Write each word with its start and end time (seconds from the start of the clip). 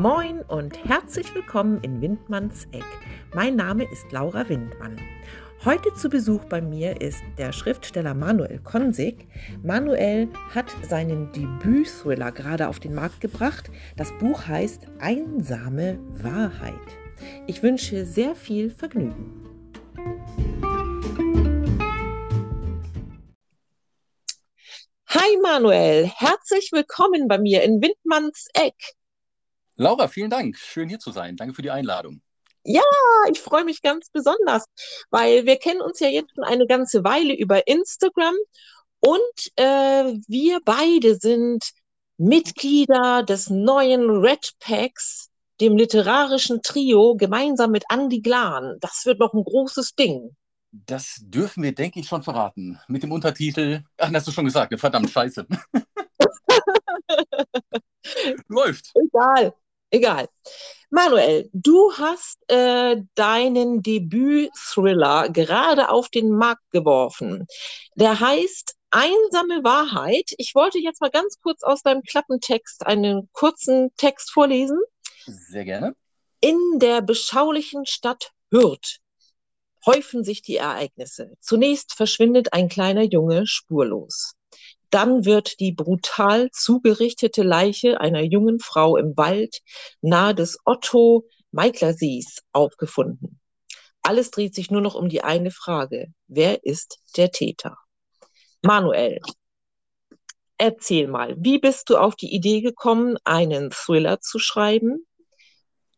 Moin 0.00 0.40
und 0.48 0.82
herzlich 0.86 1.34
willkommen 1.34 1.78
in 1.82 2.00
Windmanns 2.00 2.66
Eck. 2.72 2.86
Mein 3.34 3.54
Name 3.54 3.84
ist 3.84 4.10
Laura 4.10 4.48
Windmann. 4.48 4.98
Heute 5.62 5.92
zu 5.92 6.08
Besuch 6.08 6.46
bei 6.46 6.62
mir 6.62 7.02
ist 7.02 7.20
der 7.36 7.52
Schriftsteller 7.52 8.14
Manuel 8.14 8.60
Konsig. 8.60 9.28
Manuel 9.62 10.30
hat 10.54 10.74
seinen 10.88 11.30
Debüt-Thriller 11.32 12.32
gerade 12.32 12.68
auf 12.68 12.80
den 12.80 12.94
Markt 12.94 13.20
gebracht. 13.20 13.70
Das 13.98 14.10
Buch 14.20 14.46
heißt 14.46 14.86
Einsame 15.00 15.98
Wahrheit. 16.12 16.72
Ich 17.46 17.62
wünsche 17.62 18.06
sehr 18.06 18.34
viel 18.34 18.70
Vergnügen. 18.70 19.44
Hi 25.08 25.36
Manuel, 25.42 26.06
herzlich 26.06 26.70
willkommen 26.72 27.28
bei 27.28 27.36
mir 27.36 27.62
in 27.64 27.82
Windmanns 27.82 28.48
Eck. 28.54 28.76
Laura, 29.80 30.08
vielen 30.08 30.28
Dank. 30.28 30.58
Schön 30.58 30.90
hier 30.90 30.98
zu 30.98 31.10
sein. 31.10 31.36
Danke 31.36 31.54
für 31.54 31.62
die 31.62 31.70
Einladung. 31.70 32.20
Ja, 32.64 32.82
ich 33.32 33.40
freue 33.40 33.64
mich 33.64 33.80
ganz 33.80 34.10
besonders, 34.10 34.66
weil 35.08 35.46
wir 35.46 35.56
kennen 35.56 35.80
uns 35.80 36.00
ja 36.00 36.08
jetzt 36.08 36.34
schon 36.34 36.44
eine 36.44 36.66
ganze 36.66 37.02
Weile 37.02 37.34
über 37.34 37.66
Instagram 37.66 38.34
und 38.98 39.56
äh, 39.56 40.18
wir 40.28 40.60
beide 40.66 41.14
sind 41.14 41.64
Mitglieder 42.18 43.22
des 43.22 43.48
neuen 43.48 44.10
Red 44.10 44.50
Packs, 44.58 45.30
dem 45.62 45.78
literarischen 45.78 46.60
Trio, 46.60 47.14
gemeinsam 47.14 47.70
mit 47.70 47.84
Andy 47.90 48.20
Glan. 48.20 48.76
Das 48.80 49.06
wird 49.06 49.18
noch 49.18 49.32
ein 49.32 49.44
großes 49.44 49.94
Ding. 49.94 50.36
Das 50.72 51.20
dürfen 51.22 51.62
wir, 51.62 51.74
denke 51.74 52.00
ich, 52.00 52.06
schon 52.06 52.22
verraten. 52.22 52.78
Mit 52.86 53.02
dem 53.02 53.12
Untertitel, 53.12 53.84
ach, 53.96 54.12
hast 54.12 54.28
du 54.28 54.30
schon 54.30 54.44
gesagt, 54.44 54.78
verdammt 54.78 55.08
scheiße. 55.08 55.46
Läuft. 58.48 58.92
Egal, 58.94 59.54
egal. 59.90 60.28
Manuel, 60.90 61.48
du 61.52 61.92
hast 61.92 62.38
äh, 62.48 62.96
deinen 63.14 63.82
Debüt-Thriller 63.82 65.28
gerade 65.28 65.88
auf 65.88 66.08
den 66.08 66.30
Markt 66.30 66.68
geworfen. 66.72 67.46
Der 67.94 68.18
heißt 68.18 68.74
Einsame 68.90 69.62
Wahrheit. 69.62 70.32
Ich 70.38 70.56
wollte 70.56 70.78
jetzt 70.78 71.00
mal 71.00 71.10
ganz 71.10 71.40
kurz 71.40 71.62
aus 71.62 71.82
deinem 71.82 72.02
Klappentext 72.02 72.84
einen 72.86 73.28
kurzen 73.32 73.94
Text 73.96 74.32
vorlesen. 74.32 74.80
Sehr 75.26 75.64
gerne. 75.64 75.94
In 76.40 76.58
der 76.78 77.02
beschaulichen 77.02 77.86
Stadt 77.86 78.32
Hürth 78.50 78.98
häufen 79.86 80.24
sich 80.24 80.42
die 80.42 80.56
Ereignisse. 80.56 81.34
Zunächst 81.40 81.94
verschwindet 81.94 82.52
ein 82.52 82.68
kleiner 82.68 83.02
Junge 83.02 83.46
spurlos. 83.46 84.34
Dann 84.90 85.24
wird 85.24 85.60
die 85.60 85.72
brutal 85.72 86.50
zugerichtete 86.50 87.42
Leiche 87.42 88.00
einer 88.00 88.22
jungen 88.22 88.58
Frau 88.58 88.96
im 88.96 89.16
Wald 89.16 89.60
nahe 90.00 90.34
des 90.34 90.58
Otto 90.64 91.26
Meiklersees 91.52 92.42
aufgefunden. 92.52 93.40
Alles 94.02 94.30
dreht 94.30 94.54
sich 94.54 94.70
nur 94.70 94.80
noch 94.80 94.94
um 94.94 95.08
die 95.08 95.22
eine 95.22 95.50
Frage. 95.50 96.12
Wer 96.26 96.64
ist 96.64 96.98
der 97.16 97.30
Täter? 97.30 97.76
Manuel, 98.62 99.20
erzähl 100.58 101.08
mal, 101.08 101.36
wie 101.38 101.58
bist 101.58 101.90
du 101.90 101.96
auf 101.96 102.16
die 102.16 102.34
Idee 102.34 102.60
gekommen, 102.60 103.16
einen 103.24 103.70
Thriller 103.70 104.20
zu 104.20 104.38
schreiben? 104.38 105.06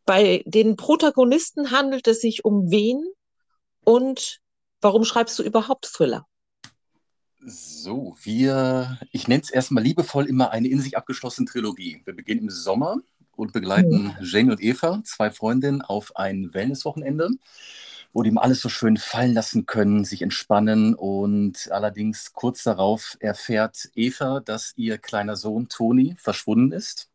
Bei 0.04 0.42
den 0.46 0.76
Protagonisten 0.76 1.70
handelt 1.70 2.06
es 2.08 2.20
sich 2.20 2.44
um 2.44 2.70
wen 2.70 3.04
und 3.84 4.40
warum 4.80 5.04
schreibst 5.04 5.38
du 5.38 5.42
überhaupt 5.42 5.86
Thriller? 5.86 6.26
So, 7.44 8.16
wir, 8.22 8.98
ich 9.10 9.26
nenne 9.26 9.42
es 9.42 9.50
erstmal 9.50 9.82
liebevoll 9.82 10.26
immer 10.26 10.52
eine 10.52 10.68
in 10.68 10.80
sich 10.80 10.96
abgeschlossene 10.96 11.48
Trilogie. 11.48 12.00
Wir 12.04 12.14
beginnen 12.14 12.42
im 12.42 12.50
Sommer 12.50 12.98
und 13.32 13.52
begleiten. 13.52 14.16
Jane 14.20 14.52
und 14.52 14.62
Eva, 14.62 15.02
zwei 15.04 15.30
Freundinnen, 15.30 15.82
auf 15.82 16.14
ein 16.14 16.54
Wellnesswochenende, 16.54 17.30
wo 18.12 18.22
die 18.22 18.30
ihm 18.30 18.38
alles 18.38 18.60
so 18.60 18.68
schön 18.68 18.96
fallen 18.96 19.34
lassen 19.34 19.66
können, 19.66 20.04
sich 20.04 20.22
entspannen. 20.22 20.94
Und 20.94 21.68
allerdings 21.72 22.32
kurz 22.32 22.62
darauf 22.62 23.16
erfährt 23.18 23.90
Eva, 23.96 24.38
dass 24.38 24.74
ihr 24.76 24.98
kleiner 24.98 25.34
Sohn 25.34 25.68
Toni 25.68 26.14
verschwunden 26.18 26.70
ist. 26.70 27.08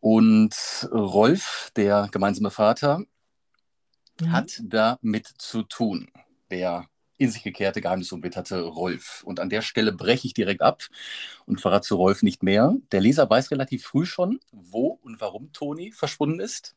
Und 0.00 0.88
Rolf, 0.90 1.70
der 1.76 2.08
gemeinsame 2.10 2.50
Vater, 2.50 3.04
mhm. 4.20 4.32
hat 4.32 4.60
damit 4.64 5.28
zu 5.38 5.62
tun. 5.62 6.08
Der 6.50 6.89
in 7.20 7.30
sich 7.30 7.42
gekehrte 7.42 7.82
Geheimnisumwitterte 7.82 8.62
Rolf. 8.62 9.22
Und 9.24 9.40
an 9.40 9.50
der 9.50 9.60
Stelle 9.60 9.92
breche 9.92 10.26
ich 10.26 10.32
direkt 10.32 10.62
ab 10.62 10.84
und 11.44 11.60
verrate 11.60 11.86
zu 11.86 11.96
Rolf 11.96 12.22
nicht 12.22 12.42
mehr. 12.42 12.74
Der 12.92 13.02
Leser 13.02 13.28
weiß 13.28 13.50
relativ 13.50 13.84
früh 13.84 14.06
schon, 14.06 14.40
wo 14.52 14.98
und 15.02 15.20
warum 15.20 15.52
Toni 15.52 15.92
verschwunden 15.92 16.40
ist. 16.40 16.74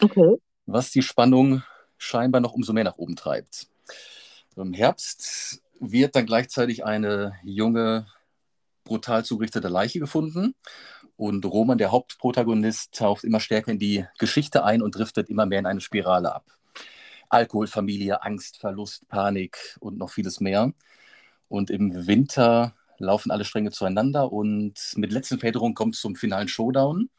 Okay. 0.00 0.36
Was 0.66 0.92
die 0.92 1.02
Spannung 1.02 1.64
scheinbar 1.96 2.40
noch 2.40 2.52
umso 2.52 2.72
mehr 2.72 2.84
nach 2.84 2.98
oben 2.98 3.16
treibt. 3.16 3.66
Im 4.54 4.72
Herbst 4.72 5.60
wird 5.80 6.14
dann 6.14 6.26
gleichzeitig 6.26 6.84
eine 6.84 7.34
junge, 7.42 8.06
brutal 8.84 9.24
zugerichtete 9.24 9.66
Leiche 9.66 9.98
gefunden. 9.98 10.54
Und 11.16 11.44
Roman, 11.44 11.78
der 11.78 11.90
Hauptprotagonist, 11.90 12.94
taucht 12.94 13.24
immer 13.24 13.40
stärker 13.40 13.72
in 13.72 13.80
die 13.80 14.06
Geschichte 14.18 14.64
ein 14.64 14.82
und 14.82 14.94
driftet 14.94 15.28
immer 15.28 15.46
mehr 15.46 15.58
in 15.58 15.66
eine 15.66 15.80
Spirale 15.80 16.32
ab. 16.32 16.44
Alkoholfamilie, 17.28 18.22
Angst, 18.22 18.58
Verlust, 18.58 19.08
Panik 19.08 19.76
und 19.80 19.98
noch 19.98 20.10
vieles 20.10 20.40
mehr. 20.40 20.72
Und 21.48 21.70
im 21.70 22.06
Winter 22.06 22.74
laufen 22.98 23.30
alle 23.30 23.44
Stränge 23.44 23.70
zueinander 23.70 24.32
und 24.32 24.74
mit 24.96 25.12
letzten 25.12 25.38
Federung 25.38 25.74
kommt 25.74 25.94
es 25.94 26.00
zum 26.00 26.16
finalen 26.16 26.48
Showdown, 26.48 27.10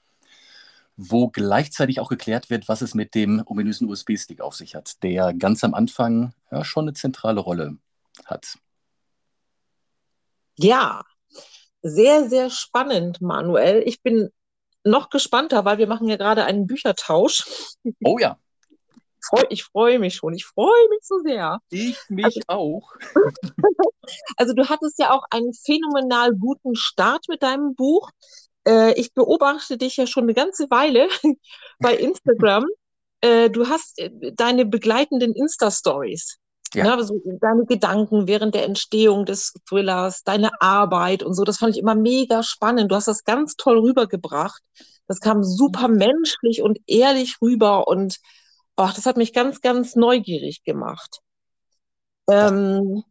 wo 0.98 1.30
gleichzeitig 1.30 2.00
auch 2.00 2.10
geklärt 2.10 2.50
wird, 2.50 2.68
was 2.68 2.82
es 2.82 2.94
mit 2.94 3.16
dem 3.16 3.42
ominösen 3.46 3.90
USB-Stick 3.90 4.42
auf 4.42 4.56
sich 4.56 4.76
hat, 4.76 5.02
der 5.04 5.34
ganz 5.34 5.64
am 5.64 5.74
Anfang 5.74 6.34
ja, 6.52 6.64
schon 6.64 6.86
eine 6.86 6.94
zentrale 6.94 7.40
Rolle 7.40 7.78
hat. 8.26 8.58
Ja, 10.58 11.06
sehr, 11.82 12.28
sehr 12.28 12.50
spannend, 12.50 13.22
Manuel. 13.22 13.82
Ich 13.86 14.02
bin 14.04 14.30
noch 14.84 15.10
gespannter, 15.10 15.64
weil 15.64 15.78
wir 15.78 15.88
machen 15.88 16.10
ja 16.10 16.18
gerade 16.18 16.44
einen 16.44 16.68
Büchertausch. 16.68 17.46
Oh 18.04 18.18
ja 18.20 18.38
freu, 19.30 19.44
ich 19.50 19.64
freue 19.64 20.00
mich 20.00 20.16
schon. 20.16 20.34
Ich 20.34 20.46
freue 20.46 20.90
mich 20.90 21.00
so 21.04 21.20
sehr. 21.20 21.60
Ich 21.70 21.98
mich 22.10 22.26
also, 22.26 22.42
auch. 22.48 22.94
also 24.38 24.54
du 24.54 24.68
hattest 24.68 25.00
ja 25.00 25.12
auch 25.12 25.24
einen 25.30 25.54
phänomenal 25.54 26.34
guten 26.34 26.76
Start 26.76 27.26
mit 27.30 27.44
deinem 27.44 27.76
Buch. 27.76 28.10
Äh, 28.68 28.94
ich 29.00 29.14
beobachte 29.14 29.78
dich 29.78 29.98
ja 29.98 30.08
schon 30.08 30.24
eine 30.24 30.34
ganze 30.34 30.70
Weile 30.70 31.08
bei 31.80 31.96
Instagram. 31.96 32.66
äh, 33.22 33.50
du 33.50 33.68
hast 33.68 34.00
äh, 34.00 34.12
deine 34.34 34.66
begleitenden 34.66 35.34
Insta-Stories. 35.34 36.38
Ja. 36.74 36.84
Ne, 36.84 36.94
also 36.94 37.20
deine 37.42 37.66
Gedanken 37.66 38.28
während 38.28 38.54
der 38.54 38.66
Entstehung 38.66 39.26
des 39.26 39.54
Thrillers, 39.68 40.24
deine 40.24 40.62
Arbeit 40.62 41.24
und 41.24 41.34
so, 41.34 41.44
das 41.44 41.58
fand 41.58 41.76
ich 41.76 41.82
immer 41.82 41.96
mega 41.96 42.44
spannend. 42.44 42.92
Du 42.92 42.96
hast 42.96 43.08
das 43.08 43.24
ganz 43.24 43.56
toll 43.56 43.80
rübergebracht. 43.80 44.62
Das 45.08 45.20
kam 45.20 45.44
super 45.44 45.88
menschlich 45.88 46.62
und 46.62 46.78
ehrlich 46.86 47.38
rüber 47.42 47.88
und 47.88 48.20
Ach, 48.82 48.94
das 48.94 49.06
hat 49.06 49.18
mich 49.18 49.34
ganz, 49.34 49.60
ganz 49.60 49.98
neugierig 49.98 50.64
gemacht. 50.64 51.20
Ähm, 52.30 53.04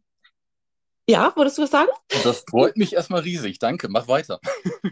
ja, 1.07 1.31
würdest 1.35 1.59
du 1.59 1.61
was 1.61 1.69
sagen? 1.69 1.89
Das 2.23 2.43
freut 2.49 2.75
mich 2.75 2.93
erstmal 2.93 3.21
riesig. 3.21 3.59
Danke, 3.59 3.87
mach 3.87 4.07
weiter. 4.07 4.39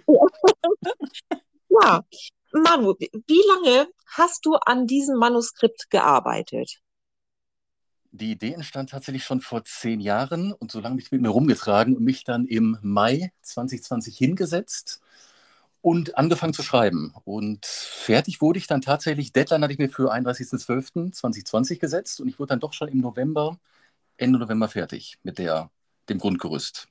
ja, 1.70 2.04
Manu, 2.52 2.94
wie 3.00 3.42
lange 3.48 3.88
hast 4.06 4.46
du 4.46 4.54
an 4.54 4.86
diesem 4.86 5.18
Manuskript 5.18 5.90
gearbeitet? 5.90 6.80
Die 8.12 8.32
Idee 8.32 8.54
entstand 8.54 8.92
tatsächlich 8.92 9.24
schon 9.24 9.42
vor 9.42 9.64
zehn 9.64 10.00
Jahren 10.00 10.54
und 10.54 10.72
so 10.72 10.80
lange 10.80 10.96
mich 10.96 11.12
mit 11.12 11.22
mir 11.22 11.30
rumgetragen 11.30 11.98
und 11.98 12.04
mich 12.04 12.24
dann 12.24 12.46
im 12.46 12.78
Mai 12.84 13.32
2020 13.42 14.16
hingesetzt 14.16 15.02
und 15.88 16.18
angefangen 16.18 16.52
zu 16.52 16.64
schreiben. 16.64 17.14
Und 17.24 17.66
fertig 17.66 18.42
wurde 18.42 18.60
ich 18.60 18.68
dann 18.68 18.82
tatsächlich, 18.82 19.32
Deadline 19.32 19.64
hatte 19.64 19.72
ich 19.72 19.80
mir 19.80 19.88
für 19.88 20.14
31.12.2020 20.14 21.80
gesetzt 21.80 22.20
und 22.20 22.28
ich 22.28 22.40
wurde 22.40 22.50
dann 22.50 22.60
doch 22.60 22.74
schon 22.74 22.90
im 22.90 23.00
November, 23.00 23.58
Ende 24.18 24.38
November 24.38 24.68
fertig 24.68 25.18
mit 25.24 25.38
der, 25.38 25.72
dem 26.10 26.18
Grundgerüst. 26.18 26.90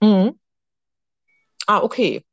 Mhm. 0.00 0.38
Ah, 1.66 1.82
okay. 1.82 2.24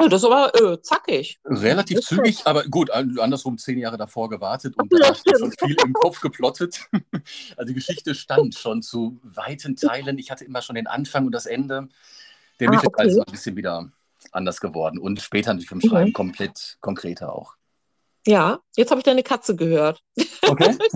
Oh, 0.00 0.08
das 0.08 0.24
ist 0.24 0.28
aber 0.28 0.52
äh, 0.60 0.82
zackig. 0.82 1.38
Relativ 1.44 2.00
zügig, 2.00 2.44
aber 2.44 2.64
gut, 2.64 2.90
andersrum 2.90 3.56
zehn 3.56 3.78
Jahre 3.78 3.98
davor 3.98 4.28
gewartet 4.28 4.74
und 4.76 4.92
da 4.92 5.14
schon 5.14 5.52
viel 5.52 5.76
im 5.84 5.92
Kopf 5.92 6.20
geplottet. 6.20 6.80
Also 7.56 7.68
die 7.68 7.74
Geschichte 7.74 8.16
stand 8.16 8.56
schon 8.56 8.82
zu 8.82 9.20
weiten 9.22 9.76
Teilen. 9.76 10.18
Ich 10.18 10.32
hatte 10.32 10.44
immer 10.44 10.60
schon 10.60 10.74
den 10.74 10.88
Anfang 10.88 11.26
und 11.26 11.32
das 11.32 11.46
Ende. 11.46 11.88
Der 12.58 12.68
Mitte 12.68 12.86
ah, 12.86 12.90
okay. 12.92 13.08
ist 13.08 13.18
ein 13.18 13.30
bisschen 13.30 13.56
wieder 13.56 13.92
anders 14.32 14.60
geworden 14.60 14.98
und 14.98 15.20
später 15.20 15.52
natürlich 15.52 15.72
im 15.72 15.80
Schreiben 15.80 16.10
mhm. 16.10 16.14
komplett 16.14 16.78
konkreter 16.80 17.34
auch. 17.34 17.54
Ja, 18.26 18.60
jetzt 18.76 18.90
habe 18.90 19.00
ich 19.00 19.04
deine 19.04 19.22
Katze 19.22 19.56
gehört. 19.56 20.02
Okay. 20.42 20.76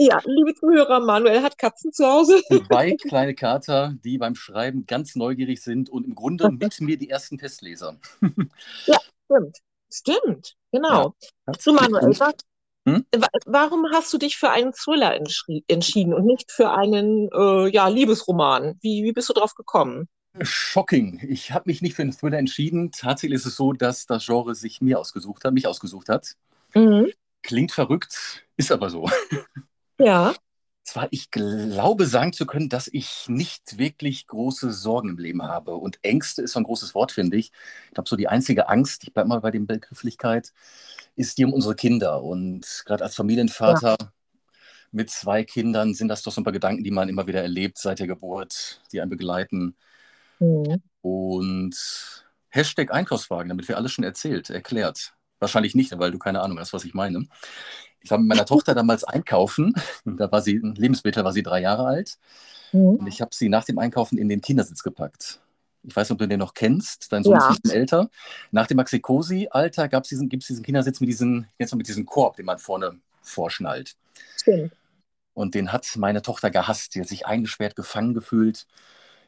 Ja, 0.00 0.20
liebe 0.24 0.54
Zuhörer, 0.54 1.00
Manuel 1.00 1.42
hat 1.42 1.58
Katzen 1.58 1.92
zu 1.92 2.06
Hause. 2.06 2.40
Zwei 2.46 2.94
kleine 2.94 3.34
Kater, 3.34 3.94
die 4.04 4.16
beim 4.16 4.36
Schreiben 4.36 4.86
ganz 4.86 5.16
neugierig 5.16 5.60
sind 5.60 5.90
und 5.90 6.06
im 6.06 6.14
Grunde 6.14 6.48
mit 6.52 6.80
mir 6.80 6.96
die 6.96 7.10
ersten 7.10 7.36
Testleser. 7.36 7.96
Ja, 8.86 8.98
stimmt. 9.24 9.58
Stimmt, 9.90 10.54
genau. 10.70 11.14
Ja, 11.46 11.52
du, 11.64 11.72
Manuel, 11.72 12.20
was, 12.20 12.34
hm? 12.86 13.06
warum 13.46 13.86
hast 13.92 14.12
du 14.12 14.18
dich 14.18 14.36
für 14.36 14.50
einen 14.50 14.72
Thriller 14.72 15.18
entschieden 15.66 16.14
und 16.14 16.26
nicht 16.26 16.52
für 16.52 16.70
einen 16.70 17.28
äh, 17.32 17.68
ja, 17.68 17.88
Liebesroman? 17.88 18.78
Wie, 18.82 19.02
wie 19.02 19.12
bist 19.12 19.28
du 19.30 19.32
drauf 19.32 19.54
gekommen? 19.54 20.08
Shocking. 20.42 21.20
Ich 21.28 21.52
habe 21.52 21.64
mich 21.66 21.82
nicht 21.82 21.94
für 21.94 22.02
einen 22.02 22.12
Thriller 22.12 22.38
entschieden. 22.38 22.92
Tatsächlich 22.92 23.36
ist 23.36 23.46
es 23.46 23.56
so, 23.56 23.72
dass 23.72 24.06
das 24.06 24.26
Genre 24.26 24.54
sich 24.54 24.80
mir 24.80 24.98
ausgesucht 24.98 25.44
hat, 25.44 25.52
mich 25.52 25.66
ausgesucht 25.66 26.08
hat. 26.08 26.34
Mhm. 26.74 27.12
Klingt 27.42 27.72
verrückt, 27.72 28.44
ist 28.56 28.72
aber 28.72 28.90
so. 28.90 29.08
Ja. 30.00 30.32
Zwar, 30.84 31.08
ich 31.10 31.30
glaube 31.30 32.06
sagen 32.06 32.32
zu 32.32 32.46
können, 32.46 32.68
dass 32.68 32.88
ich 32.90 33.28
nicht 33.28 33.78
wirklich 33.78 34.26
große 34.26 34.72
Sorgen 34.72 35.10
im 35.10 35.18
Leben 35.18 35.42
habe. 35.42 35.74
Und 35.74 35.98
Ängste 36.02 36.40
ist 36.42 36.52
so 36.52 36.60
ein 36.60 36.64
großes 36.64 36.94
Wort, 36.94 37.12
finde 37.12 37.36
ich. 37.36 37.52
Ich 37.88 37.94
glaube, 37.94 38.08
so 38.08 38.16
die 38.16 38.28
einzige 38.28 38.68
Angst, 38.68 39.02
ich 39.02 39.12
bleibe 39.12 39.28
mal 39.28 39.40
bei 39.40 39.50
der 39.50 39.58
Begrifflichkeit, 39.60 40.52
ist 41.16 41.36
die 41.36 41.44
um 41.44 41.52
unsere 41.52 41.74
Kinder. 41.74 42.22
Und 42.22 42.84
gerade 42.86 43.04
als 43.04 43.16
Familienvater 43.16 43.96
ja. 44.00 44.12
mit 44.92 45.10
zwei 45.10 45.44
Kindern 45.44 45.94
sind 45.94 46.08
das 46.08 46.22
doch 46.22 46.32
so 46.32 46.40
ein 46.40 46.44
paar 46.44 46.52
Gedanken, 46.52 46.84
die 46.84 46.90
man 46.90 47.08
immer 47.08 47.26
wieder 47.26 47.42
erlebt 47.42 47.76
seit 47.76 47.98
der 47.98 48.06
Geburt, 48.06 48.80
die 48.92 49.00
einen 49.00 49.10
begleiten. 49.10 49.76
Mhm. 50.40 50.82
Und 51.00 52.24
Hashtag 52.50 52.92
Einkaufswagen, 52.92 53.48
damit 53.48 53.68
wir 53.68 53.76
alles 53.76 53.92
schon 53.92 54.04
erzählt, 54.04 54.50
erklärt. 54.50 55.14
Wahrscheinlich 55.38 55.74
nicht, 55.74 55.96
weil 55.98 56.10
du 56.10 56.18
keine 56.18 56.40
Ahnung 56.40 56.58
hast, 56.58 56.72
was 56.72 56.84
ich 56.84 56.94
meine. 56.94 57.26
Ich 58.00 58.10
war 58.10 58.18
mit 58.18 58.28
meiner 58.28 58.46
Tochter 58.46 58.74
damals 58.74 59.04
einkaufen. 59.04 59.74
Da 60.04 60.30
war 60.30 60.42
sie, 60.42 60.58
Lebensmittel 60.58 61.24
war 61.24 61.32
sie 61.32 61.42
drei 61.42 61.60
Jahre 61.60 61.84
alt. 61.86 62.18
Mhm. 62.72 62.96
Und 62.96 63.06
ich 63.06 63.20
habe 63.20 63.30
sie 63.34 63.48
nach 63.48 63.64
dem 63.64 63.78
Einkaufen 63.78 64.18
in 64.18 64.28
den 64.28 64.40
Kindersitz 64.40 64.82
gepackt. 64.82 65.40
Ich 65.84 65.94
weiß 65.94 66.08
nicht, 66.08 66.14
ob 66.14 66.18
du 66.18 66.28
den 66.28 66.40
noch 66.40 66.54
kennst. 66.54 67.12
Dein 67.12 67.22
Sohn 67.22 67.34
ja. 67.34 67.38
ist 67.38 67.44
ein 67.44 67.62
bisschen 67.62 67.78
älter. 67.78 68.10
Nach 68.50 68.66
dem 68.66 68.76
Maxikosi-Alter 68.76 69.88
gibt 69.88 70.06
es 70.06 70.08
diesen, 70.10 70.28
diesen 70.28 70.62
Kindersitz 70.62 71.00
mit, 71.00 71.08
diesen, 71.08 71.46
jetzt 71.58 71.74
mit 71.74 71.88
diesem 71.88 72.04
Korb, 72.04 72.36
den 72.36 72.46
man 72.46 72.58
vorne 72.58 72.98
vorschnallt. 73.22 73.96
Stimmt. 74.36 74.72
Und 75.34 75.54
den 75.54 75.72
hat 75.72 75.86
meine 75.96 76.22
Tochter 76.22 76.50
gehasst. 76.50 76.94
Die 76.94 77.00
hat 77.00 77.08
sich 77.08 77.26
eingesperrt, 77.26 77.76
gefangen 77.76 78.12
gefühlt. 78.12 78.66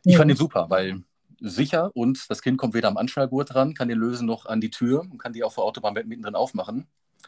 Ich 0.05 0.15
mhm. 0.15 0.19
fand 0.19 0.31
ihn 0.31 0.37
super, 0.37 0.67
weil 0.71 1.03
sicher 1.41 1.91
und 1.95 2.29
das 2.29 2.43
Kind 2.43 2.59
kommt 2.59 2.75
weder 2.75 2.89
am 2.89 2.97
Anschnallgurt 2.97 3.55
ran, 3.55 3.75
kann 3.75 3.89
den 3.89 3.99
lösen 3.99 4.27
noch 4.27 4.47
an 4.47 4.61
die 4.61 4.71
Tür 4.71 5.01
und 5.01 5.19
kann 5.19 5.33
die 5.33 5.43
auf 5.43 5.55
der 5.55 5.65
Autobahn 5.65 5.95
mittendrin 5.95 6.35
aufmachen. 6.35 6.87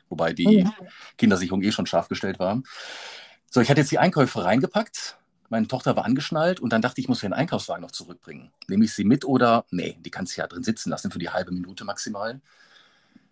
Wobei 0.09 0.33
die 0.33 0.65
mhm. 0.65 0.73
Kindersicherung 1.17 1.63
eh 1.63 1.73
schon 1.73 1.87
scharf 1.87 2.09
gestellt 2.09 2.39
war. 2.39 2.63
So, 3.51 3.61
ich 3.61 3.71
hatte 3.71 3.81
jetzt 3.81 3.91
die 3.91 3.99
Einkäufe 3.99 4.45
reingepackt. 4.45 5.19
Meine 5.49 5.69
Tochter 5.69 5.97
war 5.97 6.07
angeschnallt 6.07 6.61
und 6.61 6.73
dann 6.73 6.81
dachte 6.81 7.01
ich, 7.01 7.05
ich 7.05 7.09
muss 7.09 7.21
den 7.21 7.35
Einkaufswagen 7.35 7.83
noch 7.83 7.91
zurückbringen. 7.91 8.51
Nehme 8.69 8.85
ich 8.85 8.95
sie 8.95 9.05
mit 9.05 9.25
oder? 9.25 9.67
Nee, 9.71 9.99
die 10.01 10.11
kannst 10.11 10.37
du 10.37 10.41
ja 10.41 10.47
drin 10.47 10.63
sitzen 10.63 10.89
lassen 10.89 11.11
für 11.11 11.19
die 11.19 11.29
halbe 11.29 11.53
Minute 11.53 11.85
maximal. 11.85 12.41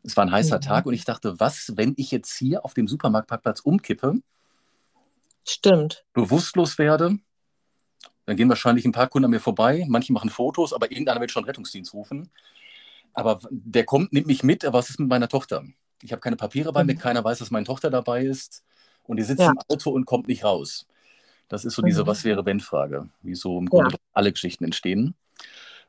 Es 0.02 0.16
war 0.16 0.24
ein 0.24 0.32
heißer 0.32 0.56
mhm. 0.56 0.62
Tag 0.62 0.86
und 0.86 0.94
ich 0.94 1.04
dachte, 1.04 1.40
was, 1.40 1.72
wenn 1.76 1.94
ich 1.96 2.10
jetzt 2.10 2.36
hier 2.36 2.64
auf 2.64 2.74
dem 2.74 2.88
Supermarktparkplatz 2.88 3.60
umkippe? 3.60 4.20
Stimmt. 5.46 6.04
Bewusstlos 6.12 6.78
werde, 6.78 7.18
dann 8.30 8.36
gehen 8.36 8.48
wahrscheinlich 8.48 8.84
ein 8.84 8.92
paar 8.92 9.08
Kunden 9.08 9.24
an 9.24 9.32
mir 9.32 9.40
vorbei. 9.40 9.84
Manche 9.88 10.12
machen 10.12 10.30
Fotos, 10.30 10.72
aber 10.72 10.90
irgendeiner 10.92 11.20
wird 11.20 11.32
schon 11.32 11.44
Rettungsdienst 11.44 11.92
rufen. 11.92 12.30
Aber 13.12 13.40
der 13.50 13.84
kommt, 13.84 14.12
nimmt 14.12 14.28
mich 14.28 14.44
mit, 14.44 14.64
aber 14.64 14.78
was 14.78 14.88
ist 14.88 15.00
mit 15.00 15.08
meiner 15.08 15.28
Tochter? 15.28 15.64
Ich 16.00 16.12
habe 16.12 16.20
keine 16.20 16.36
Papiere 16.36 16.72
bei 16.72 16.84
mir, 16.84 16.94
mhm. 16.94 16.98
keiner 16.98 17.24
weiß, 17.24 17.40
dass 17.40 17.50
meine 17.50 17.66
Tochter 17.66 17.90
dabei 17.90 18.24
ist. 18.24 18.62
Und 19.02 19.16
die 19.16 19.24
sitzt 19.24 19.40
ja. 19.40 19.50
im 19.50 19.58
Auto 19.68 19.90
und 19.90 20.04
kommt 20.04 20.28
nicht 20.28 20.44
raus. 20.44 20.86
Das 21.48 21.64
ist 21.64 21.74
so 21.74 21.82
diese 21.82 22.04
mhm. 22.04 22.06
Was 22.06 22.22
wäre, 22.22 22.46
wenn 22.46 22.60
Frage, 22.60 23.08
wie 23.22 23.34
so 23.34 23.58
im 23.58 23.68
Grunde 23.68 23.94
ja. 23.94 23.98
alle 24.12 24.30
Geschichten 24.30 24.62
entstehen. 24.62 25.16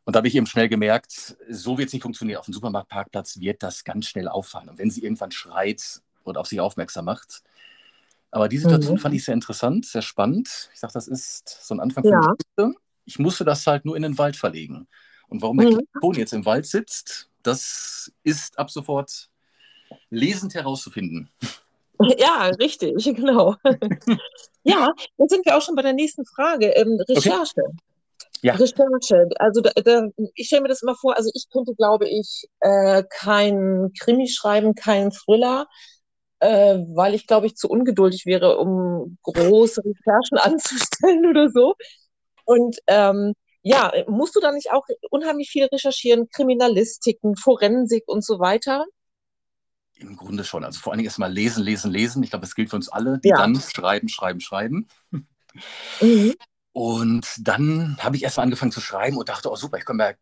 Und 0.04 0.16
da 0.16 0.18
habe 0.18 0.28
ich 0.28 0.34
eben 0.34 0.48
schnell 0.48 0.68
gemerkt, 0.68 1.38
so 1.48 1.78
wird 1.78 1.90
es 1.90 1.94
nicht 1.94 2.02
funktionieren. 2.02 2.40
Auf 2.40 2.46
dem 2.46 2.56
Supermarktparkplatz 2.56 3.40
wird 3.40 3.62
das 3.62 3.84
ganz 3.84 4.08
schnell 4.08 4.28
auffallen. 4.28 4.70
Und 4.70 4.80
wenn 4.80 4.90
sie 4.90 5.04
irgendwann 5.04 5.32
schreit 5.32 6.02
und 6.24 6.40
auf 6.40 6.48
sich 6.48 6.60
aufmerksam 6.60 7.06
macht, 7.06 7.44
aber 8.32 8.48
die 8.48 8.58
Situation 8.58 8.96
mhm. 8.96 9.00
fand 9.00 9.16
ich 9.16 9.26
sehr 9.26 9.34
interessant, 9.34 9.86
sehr 9.86 10.02
spannend. 10.02 10.70
Ich 10.74 10.80
sage, 10.80 10.94
das 10.94 11.08
ist 11.08 11.50
so 11.62 11.76
ein 11.76 11.82
Anfang 11.82 12.04
von 12.04 12.14
ja. 12.14 12.20
Geschichte. 12.20 12.80
Ich 13.06 13.20
musste 13.20 13.44
das 13.44 13.68
halt 13.68 13.84
nur 13.84 13.98
in 13.98 14.04
den 14.04 14.18
Wald 14.18 14.38
verlegen. 14.38 14.88
Und 15.28 15.42
warum 15.42 15.58
der 15.58 15.70
mhm. 15.70 16.14
jetzt 16.14 16.34
im 16.34 16.46
Wald 16.46 16.66
sitzt, 16.66 17.30
das 17.44 18.12
ist 18.24 18.58
ab 18.58 18.72
sofort 18.72 19.30
lesend 20.10 20.54
herauszufinden. 20.54 21.30
Ja, 22.18 22.48
richtig, 22.60 23.04
genau. 23.16 23.56
ja, 24.64 24.94
dann 25.18 25.28
sind 25.28 25.46
wir 25.46 25.58
auch 25.58 25.62
schon 25.62 25.76
bei 25.76 25.82
der 25.82 25.94
nächsten 25.94 26.26
Frage. 26.26 26.68
Ähm, 26.68 27.00
Recherche. 27.10 27.62
Okay. 27.64 27.78
Ja. 28.44 28.56
Recherche. 28.56 29.30
Also 29.40 29.62
da, 29.62 29.72
da, 29.84 30.08
ich 30.36 30.48
stelle 30.48 30.64
mir 30.64 30.70
das 30.70 30.82
immer 30.82 30.96
vor, 30.96 31.16
also 31.16 31.30
ich 31.34 31.48
könnte, 31.52 31.76
glaube 31.76 32.08
ich, 32.08 32.46
äh, 32.62 33.04
kein 33.10 33.92
Krimi 34.00 34.28
schreiben, 34.28 34.74
kein 34.74 35.12
Thriller 35.12 35.68
äh, 36.42 36.80
weil 36.90 37.14
ich, 37.14 37.28
glaube 37.28 37.46
ich, 37.46 37.56
zu 37.56 37.70
ungeduldig 37.70 38.26
wäre, 38.26 38.58
um 38.58 39.18
große 39.24 39.82
Recherchen 39.86 40.38
anzustellen 40.38 41.26
oder 41.28 41.50
so. 41.50 41.76
Und 42.46 42.78
ähm, 42.88 43.34
ja, 43.62 43.92
musst 44.08 44.36
du 44.36 44.40
da 44.40 44.52
nicht 44.52 44.72
auch 44.72 44.86
unheimlich 45.12 45.50
viel 45.50 45.66
recherchieren, 45.66 46.30
Kriminalistiken, 46.30 47.36
Forensik 47.36 48.04
und 48.08 48.26
so 48.26 48.40
weiter? 48.40 48.86
Im 50.00 50.18
Grunde 50.18 50.44
schon. 50.44 50.64
Also 50.64 50.80
vor 50.80 50.92
allen 50.92 50.98
Dingen 50.98 51.08
erstmal 51.08 51.32
lesen, 51.32 51.64
lesen, 51.64 51.92
lesen. 51.92 52.24
Ich 52.24 52.32
glaube, 52.32 52.46
das 52.46 52.56
gilt 52.56 52.72
für 52.72 52.76
uns 52.76 52.90
alle, 52.90 53.20
die 53.20 53.30
ja. 53.30 53.38
dann 53.38 53.56
schreiben, 53.56 54.10
schreiben, 54.10 54.40
schreiben. 54.40 54.88
Mhm. 56.02 56.34
Und 56.74 57.28
dann 57.38 57.98
habe 58.00 58.16
ich 58.16 58.24
erstmal 58.24 58.46
angefangen 58.46 58.72
zu 58.72 58.82
schreiben 58.82 59.18
und 59.18 59.30
dachte, 59.30 59.52
oh 59.52 59.56
super, 59.56 59.78
ich 59.78 59.86
komme 59.86 60.04
ja 60.04 60.14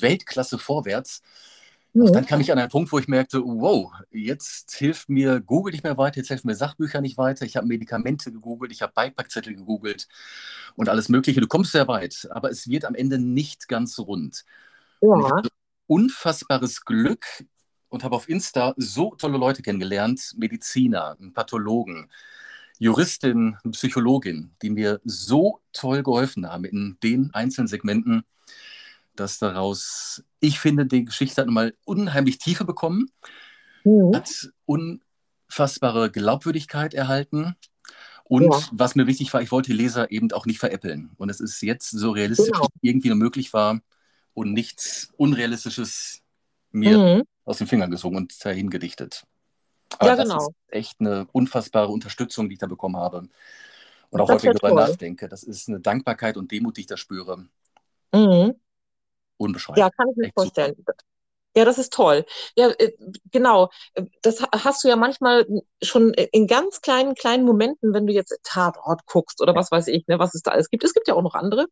Weltklasse 0.00 0.58
vorwärts. 0.58 1.20
Mhm. 1.96 2.12
Dann 2.12 2.26
kam 2.26 2.42
ich 2.42 2.52
an 2.52 2.58
einen 2.58 2.68
Punkt, 2.68 2.92
wo 2.92 2.98
ich 2.98 3.08
merkte, 3.08 3.42
wow, 3.42 3.90
jetzt 4.10 4.74
hilft 4.74 5.08
mir 5.08 5.40
Google 5.40 5.72
nicht 5.72 5.82
mehr 5.82 5.96
weiter, 5.96 6.18
jetzt 6.18 6.28
helfen 6.28 6.48
mir 6.48 6.54
Sachbücher 6.54 7.00
nicht 7.00 7.16
weiter. 7.16 7.46
Ich 7.46 7.56
habe 7.56 7.66
Medikamente 7.66 8.30
gegoogelt, 8.30 8.70
ich 8.70 8.82
habe 8.82 8.92
Beipackzettel 8.94 9.54
gegoogelt 9.54 10.06
und 10.74 10.90
alles 10.90 11.08
Mögliche. 11.08 11.40
Du 11.40 11.46
kommst 11.46 11.72
sehr 11.72 11.88
weit, 11.88 12.28
aber 12.32 12.50
es 12.50 12.68
wird 12.68 12.84
am 12.84 12.94
Ende 12.94 13.18
nicht 13.18 13.66
ganz 13.66 13.98
rund. 13.98 14.44
Ja. 15.00 15.18
ich 15.18 15.32
hatte 15.32 15.48
unfassbares 15.86 16.84
Glück 16.84 17.24
und 17.88 18.04
habe 18.04 18.14
auf 18.14 18.28
Insta 18.28 18.74
so 18.76 19.14
tolle 19.14 19.38
Leute 19.38 19.62
kennengelernt, 19.62 20.34
Mediziner, 20.36 21.16
Pathologen, 21.32 22.10
Juristin, 22.78 23.56
Psychologin, 23.70 24.50
die 24.60 24.68
mir 24.68 25.00
so 25.04 25.60
toll 25.72 26.02
geholfen 26.02 26.46
haben 26.46 26.66
in 26.66 26.98
den 27.02 27.32
einzelnen 27.32 27.68
Segmenten 27.68 28.22
dass 29.20 29.38
daraus, 29.38 30.24
ich 30.40 30.58
finde, 30.60 30.86
die 30.86 31.04
Geschichte 31.04 31.40
hat 31.40 31.46
nochmal 31.46 31.74
unheimlich 31.84 32.38
Tiefe 32.38 32.64
bekommen, 32.64 33.10
mhm. 33.84 34.14
hat 34.14 34.50
unfassbare 34.64 36.10
Glaubwürdigkeit 36.10 36.94
erhalten. 36.94 37.56
Und 38.24 38.52
ja. 38.52 38.60
was 38.72 38.96
mir 38.96 39.06
wichtig 39.06 39.32
war, 39.32 39.40
ich 39.40 39.52
wollte 39.52 39.70
die 39.70 39.76
Leser 39.76 40.10
eben 40.10 40.32
auch 40.32 40.46
nicht 40.46 40.58
veräppeln. 40.58 41.10
Und 41.16 41.30
es 41.30 41.40
ist 41.40 41.62
jetzt 41.62 41.90
so 41.90 42.10
realistisch, 42.10 42.50
genau. 42.50 42.66
wie 42.80 42.88
irgendwie 42.88 43.08
nur 43.08 43.16
möglich 43.16 43.52
war 43.52 43.80
und 44.34 44.52
nichts 44.52 45.12
Unrealistisches 45.16 46.22
mir 46.72 46.98
mhm. 46.98 47.22
aus 47.44 47.58
den 47.58 47.68
Fingern 47.68 47.90
gesogen 47.90 48.16
und 48.16 48.44
dahin 48.44 48.68
gedichtet. 48.68 49.24
Aber 49.98 50.08
ja, 50.08 50.16
genau. 50.16 50.34
das 50.34 50.48
ist 50.48 50.54
echt 50.68 51.00
eine 51.00 51.28
unfassbare 51.32 51.88
Unterstützung, 51.88 52.48
die 52.48 52.54
ich 52.54 52.58
da 52.58 52.66
bekommen 52.66 52.96
habe. 52.96 53.28
Und 54.10 54.20
auch 54.20 54.28
das 54.28 54.42
heute 54.42 54.58
darüber 54.58 54.88
nachdenke. 54.88 55.28
Das 55.28 55.42
ist 55.44 55.68
eine 55.68 55.80
Dankbarkeit 55.80 56.36
und 56.36 56.50
Demut, 56.50 56.76
die 56.76 56.82
ich 56.82 56.86
da 56.86 56.96
spüre. 56.96 57.46
Mhm 58.12 58.56
unbeschreiblich. 59.36 59.82
Ja, 59.82 59.90
kann 59.90 60.08
ich 60.10 60.16
mir 60.16 60.30
vorstellen. 60.34 60.74
Super. 60.76 60.92
Ja, 61.56 61.64
das 61.64 61.78
ist 61.78 61.92
toll. 61.92 62.26
Ja, 62.54 62.68
äh, 62.68 62.92
genau. 63.32 63.70
Das 64.20 64.42
hast 64.52 64.84
du 64.84 64.88
ja 64.88 64.96
manchmal 64.96 65.46
schon 65.82 66.12
in 66.12 66.46
ganz 66.46 66.82
kleinen, 66.82 67.14
kleinen 67.14 67.46
Momenten, 67.46 67.94
wenn 67.94 68.06
du 68.06 68.12
jetzt 68.12 68.38
Tatort 68.42 69.06
guckst 69.06 69.40
oder 69.40 69.54
was 69.54 69.70
weiß 69.70 69.88
ich, 69.88 70.06
ne, 70.06 70.18
was 70.18 70.34
es 70.34 70.42
da 70.42 70.50
alles 70.50 70.68
gibt. 70.68 70.84
Es 70.84 70.92
gibt 70.92 71.08
ja 71.08 71.14
auch 71.14 71.22
noch 71.22 71.34
andere. 71.34 71.66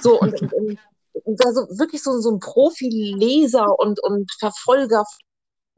So, 0.00 0.18
und, 0.20 0.42
und, 0.42 0.78
und 1.12 1.46
also 1.46 1.60
wirklich 1.78 2.02
so, 2.02 2.20
so 2.20 2.32
ein 2.32 2.40
Profi-Leser 2.40 3.78
und, 3.78 4.02
und 4.02 4.28
Verfolger 4.40 5.04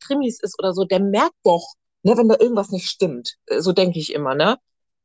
Krimis 0.07 0.41
ist 0.41 0.59
oder 0.59 0.73
so, 0.73 0.85
der 0.85 1.01
merkt 1.01 1.37
doch, 1.45 1.75
ne, 2.03 2.17
wenn 2.17 2.29
da 2.29 2.37
irgendwas 2.39 2.71
nicht 2.71 2.89
stimmt. 2.89 3.35
So 3.59 3.73
denke 3.73 3.99
ich 3.99 4.15
immer, 4.15 4.35
ne? 4.35 4.59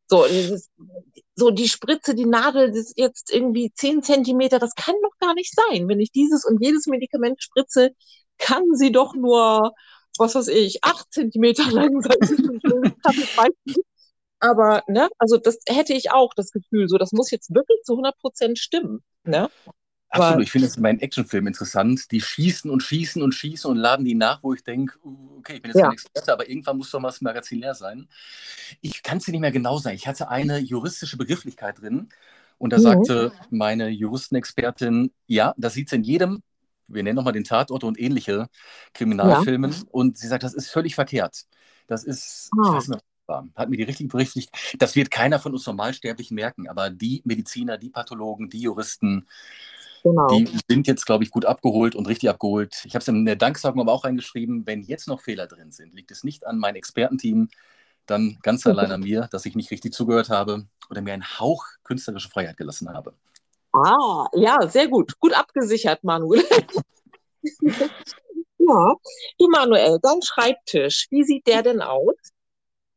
So, 0.09 0.25
dieses, 0.27 0.69
so 1.35 1.51
die 1.51 1.69
Spritze, 1.69 2.15
die 2.15 2.25
Nadel, 2.25 2.69
das 2.69 2.77
ist 2.77 2.97
jetzt 2.97 3.31
irgendwie 3.31 3.71
zehn 3.73 4.01
Zentimeter, 4.03 4.59
das 4.59 4.73
kann 4.75 4.95
doch 5.03 5.17
gar 5.19 5.35
nicht 5.35 5.53
sein. 5.55 5.87
Wenn 5.87 5.99
ich 5.99 6.11
dieses 6.11 6.45
und 6.45 6.63
jedes 6.63 6.87
Medikament 6.87 7.41
spritze, 7.41 7.91
kann 8.39 8.63
sie 8.73 8.91
doch 8.91 9.13
nur, 9.15 9.73
was 10.17 10.35
weiß 10.35 10.47
ich, 10.49 10.83
acht 10.83 11.11
Zentimeter 11.11 11.63
lang 11.71 12.01
sein. 12.01 12.17
Aber, 14.39 14.83
ne, 14.87 15.09
also 15.17 15.37
das 15.37 15.59
hätte 15.67 15.93
ich 15.93 16.11
auch 16.11 16.33
das 16.33 16.51
Gefühl, 16.51 16.87
so, 16.87 16.97
das 16.97 17.11
muss 17.11 17.29
jetzt 17.29 17.53
wirklich 17.53 17.81
zu 17.83 17.93
100 17.93 18.17
Prozent 18.17 18.57
stimmen, 18.57 19.03
ne? 19.23 19.49
Absolut, 20.11 20.43
ich 20.43 20.51
finde 20.51 20.67
das 20.67 20.77
in 20.77 20.83
meinen 20.83 20.99
Actionfilmen 20.99 21.47
interessant. 21.47 22.11
Die 22.11 22.21
schießen 22.21 22.69
und 22.71 22.81
schießen 22.81 23.21
und 23.21 23.33
schießen 23.33 23.69
und 23.69 23.77
laden 23.77 24.05
die 24.05 24.15
nach, 24.15 24.41
wo 24.41 24.53
ich 24.53 24.63
denke, 24.63 24.97
uh, 25.03 25.37
okay, 25.37 25.55
ich 25.55 25.61
bin 25.61 25.69
jetzt 25.69 25.79
ja. 25.79 25.85
kein 25.85 25.93
Experte, 25.93 26.33
aber 26.33 26.49
irgendwann 26.49 26.77
muss 26.77 26.89
doch 26.89 26.99
mal 26.99 27.09
das 27.09 27.21
Magazin 27.21 27.59
leer 27.59 27.75
sein. 27.75 28.07
Ich 28.81 29.03
kann 29.03 29.19
es 29.19 29.25
dir 29.25 29.31
nicht 29.31 29.41
mehr 29.41 29.51
genau 29.51 29.77
sagen. 29.77 29.95
Ich 29.95 30.07
hatte 30.07 30.29
eine 30.29 30.57
juristische 30.59 31.17
Begrifflichkeit 31.17 31.79
drin 31.79 32.09
und 32.57 32.73
da 32.73 32.77
mhm. 32.77 32.81
sagte 32.81 33.31
meine 33.51 33.89
Juristenexpertin, 33.89 35.11
ja, 35.27 35.53
das 35.57 35.73
sieht 35.73 35.87
es 35.87 35.93
in 35.93 36.03
jedem, 36.03 36.41
wir 36.87 37.03
nennen 37.03 37.15
nochmal 37.15 37.33
den 37.33 37.43
Tatort 37.43 37.83
und 37.83 37.99
ähnliche 37.99 38.49
Kriminalfilmen. 38.93 39.71
Ja. 39.71 39.77
Und 39.91 40.17
sie 40.17 40.27
sagt, 40.27 40.43
das 40.43 40.55
ist 40.55 40.69
völlig 40.69 40.95
verkehrt. 40.95 41.45
Das 41.87 42.03
ist, 42.03 42.49
oh. 42.57 42.63
ich 42.63 42.73
weiß 42.73 42.87
nicht, 42.89 43.03
hat 43.55 43.69
mir 43.69 43.77
die 43.77 43.83
richtige 43.83 44.09
Berichtigt. 44.09 44.49
Das 44.79 44.95
wird 44.95 45.11
keiner 45.11 45.39
von 45.39 45.53
uns 45.53 45.65
Normalsterblichen 45.67 46.35
merken, 46.35 46.67
aber 46.67 46.89
die 46.89 47.21
Mediziner, 47.25 47.77
die 47.77 47.89
Pathologen, 47.89 48.49
die 48.49 48.61
Juristen, 48.61 49.27
Genau. 50.03 50.27
Die 50.27 50.47
sind 50.67 50.87
jetzt, 50.87 51.05
glaube 51.05 51.23
ich, 51.23 51.31
gut 51.31 51.45
abgeholt 51.45 51.95
und 51.95 52.07
richtig 52.07 52.29
abgeholt. 52.29 52.83
Ich 52.85 52.95
habe 52.95 53.01
es 53.01 53.07
in 53.07 53.25
der 53.25 53.35
Danksagung 53.35 53.81
aber 53.81 53.91
auch 53.91 54.03
reingeschrieben, 54.03 54.65
wenn 54.65 54.83
jetzt 54.83 55.07
noch 55.07 55.21
Fehler 55.21 55.47
drin 55.47 55.71
sind, 55.71 55.93
liegt 55.93 56.11
es 56.11 56.23
nicht 56.23 56.45
an 56.47 56.57
meinem 56.57 56.75
Expertenteam, 56.75 57.49
dann 58.05 58.39
ganz 58.41 58.65
allein 58.65 58.91
an 58.91 59.01
mir, 59.01 59.27
dass 59.31 59.45
ich 59.45 59.55
nicht 59.55 59.71
richtig 59.71 59.93
zugehört 59.93 60.29
habe 60.29 60.65
oder 60.89 61.01
mir 61.01 61.13
einen 61.13 61.39
Hauch 61.39 61.65
künstlerische 61.83 62.29
Freiheit 62.29 62.57
gelassen 62.57 62.89
habe. 62.93 63.13
Ah, 63.71 64.27
ja, 64.33 64.67
sehr 64.67 64.87
gut. 64.87 65.19
Gut 65.19 65.33
abgesichert, 65.33 66.03
Manuel. 66.03 66.43
ja. 67.61 68.95
Du, 69.37 69.49
Manuel, 69.49 69.99
dein 70.01 70.21
Schreibtisch, 70.23 71.07
wie 71.11 71.23
sieht 71.23 71.45
der 71.45 71.61
denn 71.61 71.81
aus? 71.81 72.15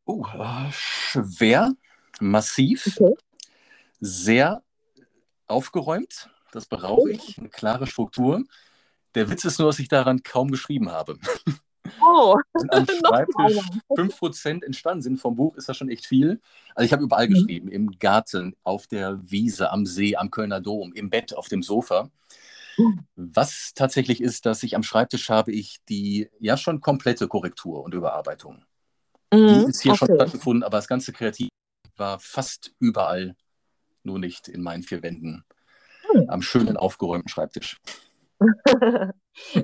Oh, 0.04 0.24
äh, 0.34 0.70
schwer, 0.72 1.72
massiv, 2.20 2.98
okay. 2.98 3.14
sehr 4.00 4.62
aufgeräumt. 5.46 6.30
Das 6.52 6.66
brauche 6.66 7.10
ich, 7.10 7.38
eine 7.38 7.48
klare 7.48 7.86
Struktur. 7.86 8.44
Der 9.14 9.30
Witz 9.30 9.44
ist 9.44 9.58
nur, 9.58 9.68
dass 9.68 9.78
ich 9.78 9.88
daran 9.88 10.22
kaum 10.22 10.50
geschrieben 10.50 10.90
habe. 10.90 11.18
Oh, 12.00 12.36
am 12.68 12.86
Schreibtisch 12.86 13.58
5% 13.90 14.62
entstanden 14.62 15.02
sind 15.02 15.16
vom 15.18 15.34
Buch, 15.34 15.56
ist 15.56 15.68
das 15.68 15.76
schon 15.76 15.88
echt 15.88 16.06
viel. 16.06 16.40
Also 16.74 16.86
ich 16.86 16.92
habe 16.92 17.02
überall 17.02 17.26
mhm. 17.26 17.34
geschrieben, 17.34 17.68
im 17.68 17.98
Garten, 17.98 18.54
auf 18.62 18.86
der 18.86 19.18
Wiese, 19.30 19.72
am 19.72 19.86
See, 19.86 20.14
am 20.14 20.30
Kölner 20.30 20.60
Dom, 20.60 20.92
im 20.92 21.10
Bett, 21.10 21.34
auf 21.34 21.48
dem 21.48 21.62
Sofa. 21.62 22.10
Was 23.16 23.72
tatsächlich 23.74 24.20
ist, 24.20 24.46
dass 24.46 24.62
ich 24.62 24.76
am 24.76 24.82
Schreibtisch 24.82 25.28
habe 25.30 25.52
ich 25.52 25.80
die 25.88 26.30
ja 26.38 26.56
schon 26.56 26.80
komplette 26.80 27.28
Korrektur 27.28 27.82
und 27.82 27.94
Überarbeitung. 27.94 28.64
Mhm, 29.32 29.46
die 29.46 29.70
ist 29.70 29.82
hier 29.82 29.92
okay. 29.92 30.06
schon 30.06 30.16
stattgefunden, 30.16 30.62
aber 30.62 30.78
das 30.78 30.88
ganze 30.88 31.12
Kreativ 31.12 31.48
war 31.96 32.18
fast 32.18 32.74
überall, 32.78 33.36
nur 34.02 34.18
nicht 34.18 34.48
in 34.48 34.62
meinen 34.62 34.82
vier 34.82 35.02
Wänden 35.02 35.44
am 36.28 36.42
schönen 36.42 36.76
aufgeräumten 36.76 37.28
Schreibtisch. 37.28 37.80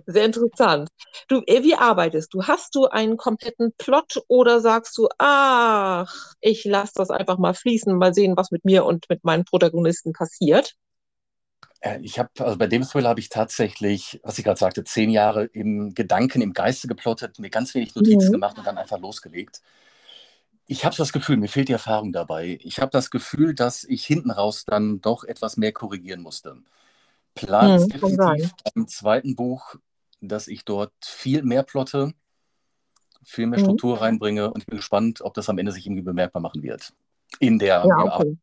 Sehr 0.07 0.25
interessant. 0.25 0.89
Du, 1.29 1.43
äh, 1.47 1.63
wie 1.63 1.75
arbeitest 1.75 2.33
du? 2.33 2.45
Hast 2.45 2.75
du 2.75 2.87
einen 2.87 3.17
kompletten 3.17 3.73
Plot 3.77 4.23
oder 4.29 4.61
sagst 4.61 4.97
du, 4.99 5.09
ach, 5.19 6.35
ich 6.41 6.65
lasse 6.65 6.93
das 6.95 7.11
einfach 7.11 7.39
mal 7.39 7.55
fließen, 7.55 7.97
mal 7.97 8.15
sehen, 8.15 8.37
was 8.37 8.51
mit 8.51 8.65
mir 8.65 8.85
und 8.85 9.07
mit 9.09 9.25
meinen 9.25 9.45
Protagonisten 9.45 10.13
passiert? 10.13 10.75
Äh, 11.81 12.01
ich 12.03 12.19
habe, 12.19 12.31
also 12.39 12.57
bei 12.57 12.67
dem 12.67 12.83
Thriller 12.83 13.11
habe 13.11 13.21
ich 13.21 13.29
tatsächlich, 13.29 14.21
was 14.23 14.39
ich 14.39 14.45
gerade 14.45 14.59
sagte, 14.59 14.85
zehn 14.85 15.11
Jahre 15.11 15.45
im 15.45 15.95
Gedanken, 15.95 16.41
im 16.41 16.53
Geiste 16.53 16.89
geplottet, 16.89 17.39
mir 17.39 17.51
ganz 17.51 17.75
wenig 17.75 17.95
Notizen 17.95 18.29
mhm. 18.29 18.33
gemacht 18.33 18.59
und 18.59 18.67
dann 18.67 18.79
einfach 18.79 18.99
losgelegt. 18.99 19.61
Ich 20.71 20.85
habe 20.85 20.95
das 20.95 21.13
Gefühl, 21.13 21.39
mir 21.39 21.49
fehlt 21.49 21.69
die 21.69 21.73
Erfahrung 21.73 22.13
dabei. 22.13 22.59
Ich 22.61 22.79
habe 22.79 22.91
das 22.91 23.11
Gefühl, 23.11 23.55
dass 23.55 23.85
ich 23.85 24.05
hinten 24.05 24.31
raus 24.31 24.67
dann 24.67 25.01
doch 25.01 25.25
etwas 25.25 25.57
mehr 25.57 25.73
korrigieren 25.73 26.21
musste. 26.21 26.59
Plan 27.35 27.77
ist 27.77 27.85
hm, 27.85 27.89
definitiv 27.89 28.53
im 28.75 28.87
zweiten 28.87 29.35
Buch, 29.35 29.77
dass 30.21 30.47
ich 30.47 30.67
dort 30.67 30.93
viel 31.03 31.43
mehr 31.43 31.63
plotte, 31.63 32.13
viel 33.25 33.47
mehr 33.47 33.59
hm. 33.59 33.65
Struktur 33.65 34.03
reinbringe 34.03 34.51
und 34.51 34.59
ich 34.59 34.67
bin 34.67 34.77
gespannt, 34.77 35.23
ob 35.23 35.33
das 35.33 35.49
am 35.49 35.57
Ende 35.57 35.73
sich 35.73 35.87
irgendwie 35.87 36.03
bemerkbar 36.03 36.43
machen 36.43 36.63
wird. 36.63 36.93
In 37.41 37.59
der 37.59 37.87
ja, 37.89 38.19
okay. 38.19 38.37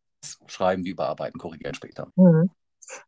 Schreiben 0.48 0.84
wie 0.84 0.89
Überarbeiten, 0.89 1.39
korrigieren 1.39 1.75
später. 1.75 2.08
Mhm. 2.15 2.50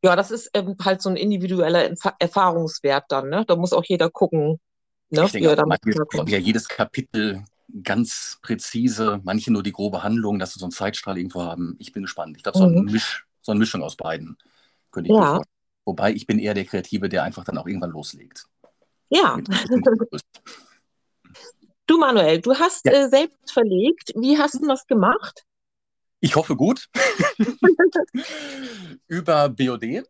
Ja, 0.04 0.16
das 0.16 0.30
ist 0.30 0.52
ähm, 0.54 0.76
halt 0.84 1.02
so 1.02 1.10
ein 1.10 1.16
individueller 1.16 1.92
Erfahrungswert 2.20 3.06
dann. 3.10 3.30
Ne? 3.30 3.46
Da 3.48 3.56
muss 3.56 3.74
auch 3.74 3.84
jeder 3.84 4.12
gucken, 4.12 4.60
ne? 5.10 5.26
ich 5.26 5.32
denke, 5.32 5.56
ja, 6.28 6.38
jedes 6.38 6.68
Kapitel 6.68 7.44
ganz 7.84 8.40
präzise, 8.42 9.22
manche 9.24 9.52
nur 9.52 9.64
die 9.64 9.72
grobe 9.72 10.04
Handlung, 10.04 10.40
dass 10.40 10.54
sie 10.54 10.60
so 10.60 10.66
einen 10.66 10.72
Zeitstrahl 10.72 11.18
irgendwo 11.18 11.44
haben. 11.44 11.76
Ich 11.80 11.92
bin 11.92 12.04
gespannt. 12.04 12.38
Ich 12.38 12.44
glaube, 12.44 12.58
so, 12.58 12.68
mhm. 12.68 13.00
so 13.42 13.52
eine 13.52 13.60
Mischung 13.60 13.84
aus 13.84 13.96
beiden 13.96 14.38
könnte 14.92 15.10
ich 15.10 15.16
ja. 15.16 15.20
mir 15.20 15.28
vorstellen. 15.28 15.54
Wobei 15.86 16.14
ich 16.14 16.28
bin 16.28 16.40
eher 16.40 16.54
der 16.54 16.66
Kreative, 16.66 17.08
der 17.08 17.24
einfach 17.24 17.46
dann 17.46 17.58
auch 17.58 17.68
irgendwann 17.68 17.92
loslegt. 17.92 18.46
Ja. 19.10 19.38
du, 21.88 21.98
Manuel, 21.98 22.42
du 22.42 22.54
hast 22.56 22.86
ja. 22.86 22.92
äh, 22.92 23.10
selbst 23.10 23.52
verlegt. 23.52 24.12
Wie 24.16 24.38
hast 24.38 24.56
du 24.56 24.68
das 24.68 24.86
gemacht? 24.86 25.46
Ich 26.20 26.36
hoffe 26.36 26.56
gut. 26.56 26.90
Über 29.08 29.50
BOD. 29.50 30.04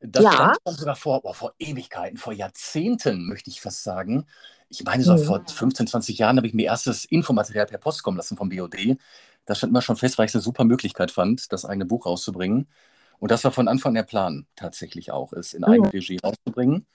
Das 0.00 0.24
ja. 0.24 0.32
stand 0.32 0.78
sogar 0.78 0.96
vor, 0.96 1.20
oh, 1.24 1.32
vor 1.32 1.54
Ewigkeiten, 1.58 2.18
vor 2.18 2.34
Jahrzehnten, 2.34 3.26
möchte 3.26 3.48
ich 3.48 3.62
fast 3.62 3.82
sagen. 3.82 4.26
Ich 4.68 4.84
meine, 4.84 5.04
so 5.04 5.14
mhm. 5.14 5.24
vor 5.24 5.44
15, 5.46 5.86
20 5.86 6.18
Jahren 6.18 6.36
habe 6.36 6.46
ich 6.46 6.54
mir 6.54 6.66
erstes 6.66 7.04
Infomaterial 7.04 7.66
per 7.66 7.78
Post 7.78 8.02
kommen 8.02 8.16
lassen 8.16 8.36
vom 8.36 8.48
BOD. 8.48 8.96
Das 9.46 9.58
stand 9.58 9.70
immer 9.70 9.82
schon 9.82 9.96
fest, 9.96 10.18
weil 10.18 10.26
ich 10.26 10.30
es 10.30 10.36
eine 10.36 10.42
super 10.42 10.64
Möglichkeit 10.64 11.10
fand, 11.10 11.52
das 11.52 11.64
eigene 11.64 11.84
Buch 11.84 12.06
rauszubringen. 12.06 12.66
Und 13.18 13.30
das 13.30 13.44
war 13.44 13.52
von 13.52 13.68
Anfang 13.68 13.90
an 13.90 13.94
der 13.94 14.02
Plan 14.02 14.46
tatsächlich 14.56 15.10
auch, 15.12 15.32
es 15.32 15.54
in 15.54 15.60
mhm. 15.60 15.68
Eigenregie 15.68 16.18
rauszubringen. 16.22 16.86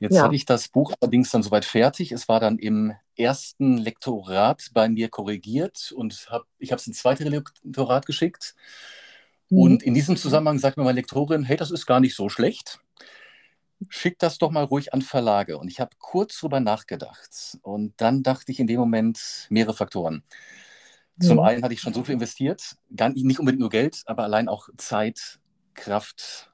Jetzt 0.00 0.14
ja. 0.14 0.22
hatte 0.22 0.36
ich 0.36 0.44
das 0.44 0.68
Buch 0.68 0.92
allerdings 1.00 1.30
dann 1.30 1.42
soweit 1.42 1.64
fertig. 1.64 2.12
Es 2.12 2.28
war 2.28 2.38
dann 2.38 2.58
im 2.58 2.94
ersten 3.16 3.78
Lektorat 3.78 4.70
bei 4.72 4.88
mir 4.88 5.08
korrigiert 5.08 5.92
und 5.94 6.28
hab, 6.30 6.44
ich 6.58 6.70
habe 6.70 6.78
es 6.78 6.86
ins 6.86 6.98
zweite 6.98 7.24
Lektorat 7.24 8.06
geschickt. 8.06 8.54
Mhm. 9.50 9.58
Und 9.58 9.82
in 9.82 9.94
diesem 9.94 10.16
Zusammenhang 10.16 10.58
sagt 10.58 10.76
mir 10.76 10.84
meine 10.84 11.00
Lektorin, 11.00 11.42
hey, 11.42 11.56
das 11.56 11.70
ist 11.70 11.86
gar 11.86 12.00
nicht 12.00 12.14
so 12.14 12.28
schlecht. 12.28 12.78
Schick 13.88 14.18
das 14.18 14.38
doch 14.38 14.50
mal 14.50 14.64
ruhig 14.64 14.92
an 14.92 15.02
Verlage. 15.02 15.58
Und 15.58 15.68
ich 15.68 15.80
habe 15.80 15.90
kurz 15.98 16.38
drüber 16.38 16.60
nachgedacht. 16.60 17.58
Und 17.62 17.94
dann 17.98 18.22
dachte 18.22 18.50
ich 18.52 18.60
in 18.60 18.66
dem 18.66 18.80
Moment 18.80 19.46
mehrere 19.50 19.74
Faktoren. 19.74 20.22
Zum 21.20 21.38
mhm. 21.38 21.42
einen 21.42 21.62
hatte 21.62 21.74
ich 21.74 21.80
schon 21.80 21.94
so 21.94 22.04
viel 22.04 22.14
investiert, 22.14 22.76
gar 22.94 23.08
nicht 23.08 23.40
unbedingt 23.40 23.60
nur 23.60 23.70
Geld, 23.70 24.02
aber 24.06 24.22
allein 24.22 24.48
auch 24.48 24.68
Zeit, 24.76 25.40
Kraft, 25.74 26.52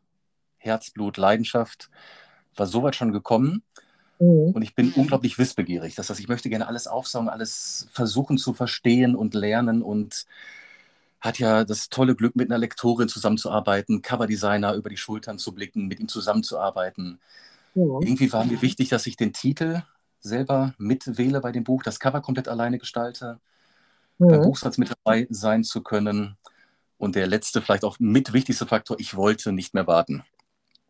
Herzblut, 0.57 1.19
Leidenschaft, 1.19 1.91
war 2.57 2.67
soweit 2.67 2.97
schon 2.97 3.13
gekommen. 3.13 3.63
Mhm. 4.19 4.53
Und 4.53 4.63
ich 4.63 4.75
bin 4.75 4.93
unglaublich 4.93 5.39
wissbegierig. 5.39 5.95
Das 5.95 6.09
heißt, 6.09 6.21
ich 6.21 6.29
möchte 6.29 6.49
gerne 6.49 6.67
alles 6.67 6.87
aufsaugen, 6.87 7.29
alles 7.29 7.89
versuchen 7.93 8.39
zu 8.39 8.55
verstehen 8.55 9.15
und 9.15 9.35
lernen 9.35 9.83
und 9.83 10.25
hat 11.25 11.39
ja 11.39 11.65
das 11.65 11.89
tolle 11.89 12.15
Glück, 12.15 12.37
mit 12.37 12.51
einer 12.51 12.59
Lektorin 12.59 13.09
zusammenzuarbeiten, 13.09 14.03
Coverdesigner 14.03 14.75
über 14.75 14.91
die 14.91 14.99
Schultern 14.99 15.39
zu 15.39 15.55
blicken, 15.55 15.87
mit 15.87 15.99
ihm 15.99 16.09
zusammenzuarbeiten. 16.09 17.19
Ja. 17.75 17.83
Irgendwie 17.83 18.31
war 18.33 18.45
mir 18.45 18.61
wichtig, 18.61 18.91
dass 18.91 19.07
ich 19.07 19.17
den 19.17 19.33
Titel 19.33 19.83
selber 20.21 20.75
mitwähle 20.77 21.41
bei 21.41 21.51
dem 21.51 21.65
Buch, 21.65 21.83
das 21.83 21.99
Cover 21.99 22.21
komplett 22.21 22.47
alleine 22.47 22.79
gestalte, 22.79 23.41
ja. 24.19 24.27
beim 24.27 24.43
Buchsatz 24.43 24.77
mit 24.77 24.91
dabei 24.91 25.27
sein 25.31 25.65
zu 25.65 25.83
können. 25.83 26.37
Und 26.99 27.17
der 27.17 27.27
letzte, 27.27 27.63
vielleicht 27.63 27.85
auch 27.85 27.99
mit 27.99 28.33
wichtigste 28.35 28.67
Faktor, 28.67 29.01
ich 29.01 29.17
wollte 29.17 29.53
nicht 29.53 29.73
mehr 29.73 29.87
warten. 29.87 30.25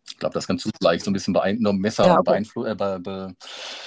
Ich 0.09 0.19
glaube, 0.19 0.35
das 0.35 0.47
kannst 0.47 0.64
du 0.67 0.71
vielleicht 0.76 1.05
so 1.05 1.11
ein 1.11 1.14
bisschen 1.14 1.35
Messer 1.79 2.07
ja, 2.07 2.19
okay. 2.19 2.45
äh, 2.67 2.75
be 2.75 3.35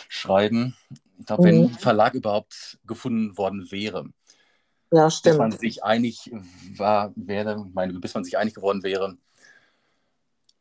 beschreiben. 0.09 0.75
Ich 1.19 1.25
glaube, 1.25 1.43
wenn 1.43 1.63
ein 1.65 1.69
Verlag 1.69 2.13
überhaupt 2.13 2.79
gefunden 2.85 3.37
worden 3.37 3.69
wäre, 3.69 4.05
ja, 4.91 5.09
stimmt. 5.09 5.33
Bis 5.33 5.37
man 5.37 5.51
sich 5.51 5.83
einig 5.83 6.31
war, 6.75 7.11
wäre, 7.15 7.65
meine, 7.73 7.93
bis 7.93 8.13
man 8.13 8.23
sich 8.23 8.37
einig 8.37 8.53
geworden 8.53 8.83
wäre, 8.83 9.17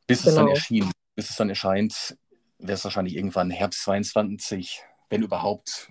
bis 0.06 0.23
genau. 0.23 0.28
es 0.28 0.35
dann 0.35 0.47
genau. 0.47 0.56
erschien, 0.56 0.90
bis 1.14 1.30
es 1.30 1.37
dann 1.37 1.49
erscheint, 1.49 2.16
wäre 2.59 2.75
es 2.75 2.85
wahrscheinlich 2.85 3.16
irgendwann 3.16 3.50
Herbst 3.50 3.83
22, 3.83 4.83
wenn 5.11 5.23
überhaupt. 5.23 5.90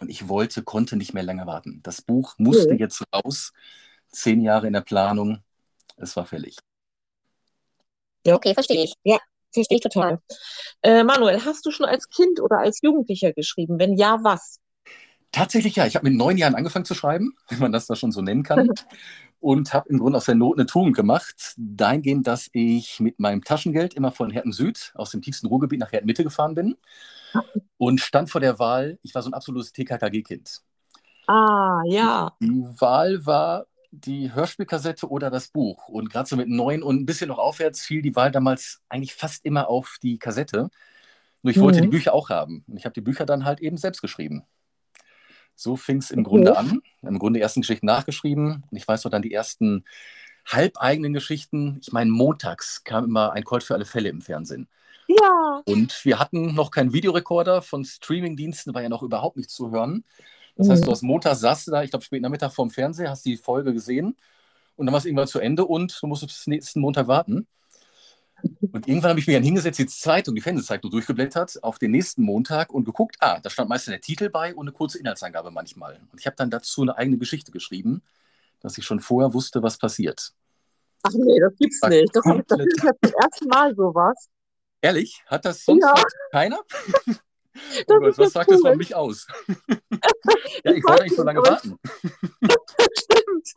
Und 0.00 0.08
ich 0.08 0.28
wollte, 0.28 0.62
konnte 0.62 0.96
nicht 0.96 1.14
mehr 1.14 1.22
länger 1.22 1.46
warten. 1.46 1.80
Das 1.82 2.02
Buch 2.02 2.34
musste 2.38 2.72
mhm. 2.72 2.78
jetzt 2.78 3.04
raus. 3.14 3.52
Zehn 4.10 4.40
Jahre 4.40 4.66
in 4.66 4.72
der 4.72 4.80
Planung. 4.80 5.42
Es 5.96 6.16
war 6.16 6.26
fällig. 6.26 6.56
Ja, 8.26 8.34
okay, 8.34 8.54
verstehe 8.54 8.84
ich. 8.84 8.94
Ja, 9.04 9.18
verstehe 9.52 9.76
ich 9.76 9.82
total. 9.82 10.20
Äh, 10.82 11.04
Manuel, 11.04 11.44
hast 11.44 11.64
du 11.66 11.70
schon 11.70 11.86
als 11.86 12.08
Kind 12.08 12.40
oder 12.40 12.58
als 12.58 12.80
Jugendlicher 12.82 13.32
geschrieben? 13.32 13.78
Wenn 13.78 13.96
ja, 13.96 14.18
was? 14.22 14.58
Tatsächlich 15.32 15.76
ja. 15.76 15.86
Ich 15.86 15.96
habe 15.96 16.08
mit 16.08 16.16
neun 16.16 16.36
Jahren 16.36 16.54
angefangen 16.54 16.84
zu 16.84 16.94
schreiben, 16.94 17.34
wenn 17.48 17.58
man 17.58 17.72
das 17.72 17.86
da 17.86 17.96
schon 17.96 18.12
so 18.12 18.22
nennen 18.22 18.42
kann. 18.42 18.68
und 19.40 19.74
habe 19.74 19.88
im 19.88 19.98
Grunde 19.98 20.18
aus 20.18 20.26
der 20.26 20.36
Not 20.36 20.58
eine 20.58 20.66
Tugend 20.66 20.94
gemacht. 20.94 21.54
Dahingehend, 21.56 22.28
dass 22.28 22.48
ich 22.52 23.00
mit 23.00 23.18
meinem 23.18 23.42
Taschengeld 23.42 23.94
immer 23.94 24.12
von 24.12 24.30
Herten 24.30 24.52
Süd 24.52 24.92
aus 24.94 25.10
dem 25.10 25.20
tiefsten 25.20 25.48
Ruhrgebiet 25.48 25.80
nach 25.80 25.90
Herten 25.90 26.06
Mitte 26.06 26.22
gefahren 26.22 26.54
bin 26.54 26.76
und 27.76 28.00
stand 28.00 28.30
vor 28.30 28.40
der 28.40 28.60
Wahl. 28.60 28.98
Ich 29.02 29.14
war 29.14 29.22
so 29.22 29.30
ein 29.30 29.34
absolutes 29.34 29.72
TKKG-Kind. 29.72 30.62
Ah, 31.26 31.80
ja. 31.86 32.36
Die 32.40 32.62
Wahl 32.78 33.26
war 33.26 33.66
die 33.90 34.32
Hörspielkassette 34.32 35.08
oder 35.08 35.30
das 35.30 35.48
Buch. 35.48 35.88
Und 35.88 36.08
gerade 36.10 36.28
so 36.28 36.36
mit 36.36 36.48
neun 36.48 36.82
und 36.82 37.00
ein 37.00 37.06
bisschen 37.06 37.28
noch 37.28 37.38
aufwärts 37.38 37.82
fiel 37.82 38.00
die 38.00 38.14
Wahl 38.14 38.30
damals 38.30 38.80
eigentlich 38.88 39.14
fast 39.14 39.44
immer 39.44 39.68
auf 39.68 39.96
die 40.02 40.18
Kassette. 40.18 40.70
Nur 41.42 41.50
ich 41.50 41.56
mhm. 41.56 41.62
wollte 41.62 41.80
die 41.80 41.88
Bücher 41.88 42.14
auch 42.14 42.30
haben. 42.30 42.64
Und 42.68 42.76
ich 42.76 42.84
habe 42.84 42.94
die 42.94 43.00
Bücher 43.00 43.26
dann 43.26 43.44
halt 43.44 43.60
eben 43.60 43.76
selbst 43.76 44.00
geschrieben. 44.00 44.44
So 45.54 45.76
fing 45.76 45.98
es 45.98 46.10
im. 46.10 46.24
Grunde 46.24 46.56
an. 46.56 46.82
Im 47.02 47.18
Grunde 47.18 47.38
die 47.38 47.42
ersten 47.42 47.60
Geschichten 47.60 47.86
nachgeschrieben. 47.86 48.64
Und 48.70 48.76
ich 48.76 48.86
weiß 48.86 49.04
noch 49.04 49.10
dann 49.10 49.22
die 49.22 49.32
ersten 49.32 49.84
halbeigenen 50.46 51.12
Geschichten. 51.12 51.78
Ich 51.80 51.92
meine, 51.92 52.10
montags 52.10 52.84
kam 52.84 53.04
immer 53.04 53.32
ein 53.32 53.44
Colt 53.44 53.62
für 53.62 53.74
alle 53.74 53.84
Fälle 53.84 54.08
im 54.08 54.20
Fernsehen. 54.20 54.68
Ja. 55.08 55.62
Und 55.66 56.04
wir 56.04 56.18
hatten 56.18 56.54
noch 56.54 56.70
keinen 56.70 56.92
Videorekorder. 56.92 57.62
Von 57.62 57.84
Streamingdiensten 57.84 58.74
war 58.74 58.82
ja 58.82 58.88
noch 58.88 59.02
überhaupt 59.02 59.36
nichts 59.36 59.54
zu 59.54 59.70
hören. 59.70 60.04
Das 60.56 60.68
heißt, 60.68 60.84
du 60.84 60.88
mhm. 60.88 60.92
hast 60.92 61.02
Montag 61.02 61.36
saß 61.36 61.64
da, 61.66 61.82
ich 61.82 61.90
glaube, 61.90 62.04
späten 62.04 62.22
Nachmittag 62.22 62.52
vorm 62.52 62.70
Fernseher, 62.70 63.10
hast 63.10 63.24
die 63.24 63.36
Folge 63.36 63.72
gesehen 63.72 64.16
und 64.76 64.86
dann 64.86 64.92
war 64.92 64.98
es 64.98 65.04
irgendwann 65.04 65.26
zu 65.26 65.38
Ende 65.38 65.64
und 65.64 65.98
du 66.00 66.06
musst 66.06 66.26
bis 66.26 66.46
nächsten 66.46 66.80
Montag 66.80 67.08
warten. 67.08 67.46
Und 68.72 68.88
irgendwann 68.88 69.10
habe 69.10 69.20
ich 69.20 69.26
mich 69.26 69.36
dann 69.36 69.44
hingesetzt, 69.44 69.78
die 69.78 69.86
Zeitung, 69.86 70.34
die 70.34 70.40
Fernsehzeitung 70.40 70.90
durchgeblättert 70.90 71.62
auf 71.62 71.78
den 71.78 71.90
nächsten 71.90 72.22
Montag 72.22 72.72
und 72.72 72.84
geguckt, 72.84 73.16
ah, 73.20 73.38
da 73.40 73.50
stand 73.50 73.68
meistens 73.68 73.92
der 73.92 74.00
Titel 74.00 74.30
bei 74.30 74.54
und 74.54 74.66
eine 74.66 74.72
kurze 74.72 74.98
Inhaltsangabe 74.98 75.50
manchmal. 75.50 76.00
Und 76.10 76.20
ich 76.20 76.26
habe 76.26 76.36
dann 76.36 76.50
dazu 76.50 76.82
eine 76.82 76.96
eigene 76.96 77.18
Geschichte 77.18 77.52
geschrieben, 77.52 78.02
dass 78.60 78.78
ich 78.78 78.84
schon 78.84 79.00
vorher 79.00 79.34
wusste, 79.34 79.62
was 79.62 79.78
passiert. 79.78 80.32
Ach 81.02 81.12
nee, 81.14 81.40
das 81.40 81.54
gibt's 81.56 81.80
das 81.80 81.90
nicht. 81.90 82.14
Das, 82.14 82.24
das 82.24 82.60
ist 82.60 82.84
ja 82.84 82.92
zum 83.02 83.12
ersten 83.20 83.48
Mal 83.48 83.74
sowas. 83.74 84.28
Ehrlich? 84.80 85.22
Hat 85.26 85.44
das 85.44 85.64
sonst 85.64 85.82
ja. 85.96 86.02
keiner? 86.30 86.60
Oh 87.88 87.98
Gott, 87.98 88.18
was 88.18 88.32
sagt 88.32 88.48
cool. 88.48 88.54
das 88.54 88.62
von 88.62 88.78
mich 88.78 88.94
aus? 88.94 89.26
ja, 90.64 90.72
ich 90.72 90.84
wollte 90.84 91.02
nicht 91.04 91.16
so 91.16 91.22
lange 91.22 91.40
warten. 91.40 91.76
Stimmt. 92.98 93.48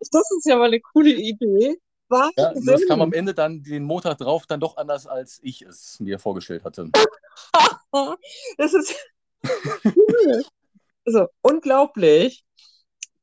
Das 0.00 0.30
ist 0.36 0.46
ja 0.46 0.56
mal 0.56 0.66
eine 0.66 0.80
coole 0.80 1.10
Idee. 1.10 1.78
Ja, 2.10 2.52
das 2.64 2.86
kam 2.88 3.00
am 3.02 3.12
Ende 3.12 3.34
dann 3.34 3.62
den 3.62 3.84
Montag 3.84 4.18
drauf 4.18 4.46
dann 4.46 4.60
doch 4.60 4.76
anders, 4.76 5.06
als 5.06 5.38
ich 5.42 5.62
es 5.62 6.00
mir 6.00 6.18
vorgestellt 6.18 6.64
hatte. 6.64 6.90
das 8.58 8.74
ist 8.74 8.94
also, 11.06 11.28
unglaublich. 11.42 12.44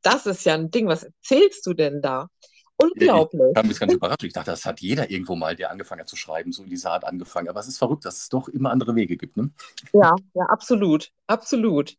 Das 0.01 0.25
ist 0.25 0.46
ja 0.46 0.53
ein 0.53 0.72
Ding. 0.72 0.88
Was 0.88 1.03
erzählst 1.03 1.65
du 1.65 1.74
denn 1.74 2.01
da? 2.01 2.29
Unglaublich. 2.77 3.41
Ich 3.50 3.56
kam 3.56 3.70
ganz 3.70 3.94
überrascht. 3.94 4.24
Ich 4.24 4.34
dachte, 4.34 4.51
das 4.51 4.65
hat 4.65 4.79
jeder 4.82 5.10
irgendwo 5.10 5.36
mal, 5.36 5.56
der 5.56 5.72
angefangen 5.72 6.01
hat 6.01 6.10
zu 6.10 6.15
schreiben, 6.15 6.51
so 6.51 6.63
in 6.63 6.70
dieser 6.70 6.91
Art 6.91 7.06
angefangen. 7.06 7.50
Aber 7.50 7.60
es 7.60 7.67
ist 7.67 7.79
verrückt, 7.79 8.06
dass 8.06 8.17
es 8.17 8.29
doch 8.29 8.48
immer 8.48 8.72
andere 8.72 8.96
Wege 8.96 9.17
gibt. 9.17 9.36
Ne? 9.36 9.50
Ja, 9.94 10.15
ja, 10.34 10.46
absolut. 10.46 11.12
Absolut. 11.25 11.98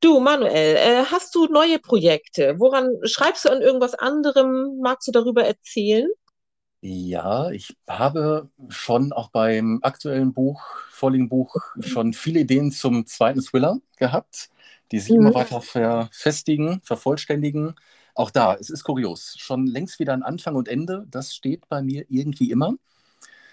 Du, 0.00 0.20
Manuel, 0.20 0.76
äh, 0.76 1.04
hast 1.06 1.34
du 1.34 1.46
neue 1.46 1.78
Projekte? 1.80 2.54
Woran 2.58 2.88
schreibst 3.02 3.44
du 3.44 3.50
an 3.50 3.62
irgendwas 3.62 3.94
anderem? 3.94 4.78
Magst 4.80 5.08
du 5.08 5.12
darüber 5.12 5.44
erzählen? 5.44 6.08
Ja, 6.80 7.50
ich 7.50 7.76
habe 7.88 8.48
schon 8.68 9.12
auch 9.12 9.30
beim 9.30 9.80
aktuellen 9.82 10.32
Buch, 10.32 10.62
vorliegenden 10.90 11.28
Buch, 11.28 11.56
schon 11.80 12.12
viele 12.12 12.40
Ideen 12.40 12.70
zum 12.70 13.04
zweiten 13.06 13.42
Thriller 13.42 13.78
gehabt, 13.96 14.50
die 14.92 15.00
sich 15.00 15.10
mhm. 15.10 15.22
immer 15.22 15.34
weiter 15.34 15.60
verfestigen, 15.60 16.80
vervollständigen. 16.84 17.74
Auch 18.14 18.30
da, 18.30 18.54
es 18.54 18.70
ist 18.70 18.84
kurios. 18.84 19.34
Schon 19.38 19.66
längst 19.66 19.98
wieder 19.98 20.12
ein 20.12 20.22
Anfang 20.22 20.54
und 20.54 20.68
Ende, 20.68 21.04
das 21.10 21.34
steht 21.34 21.68
bei 21.68 21.82
mir 21.82 22.04
irgendwie 22.08 22.52
immer. 22.52 22.74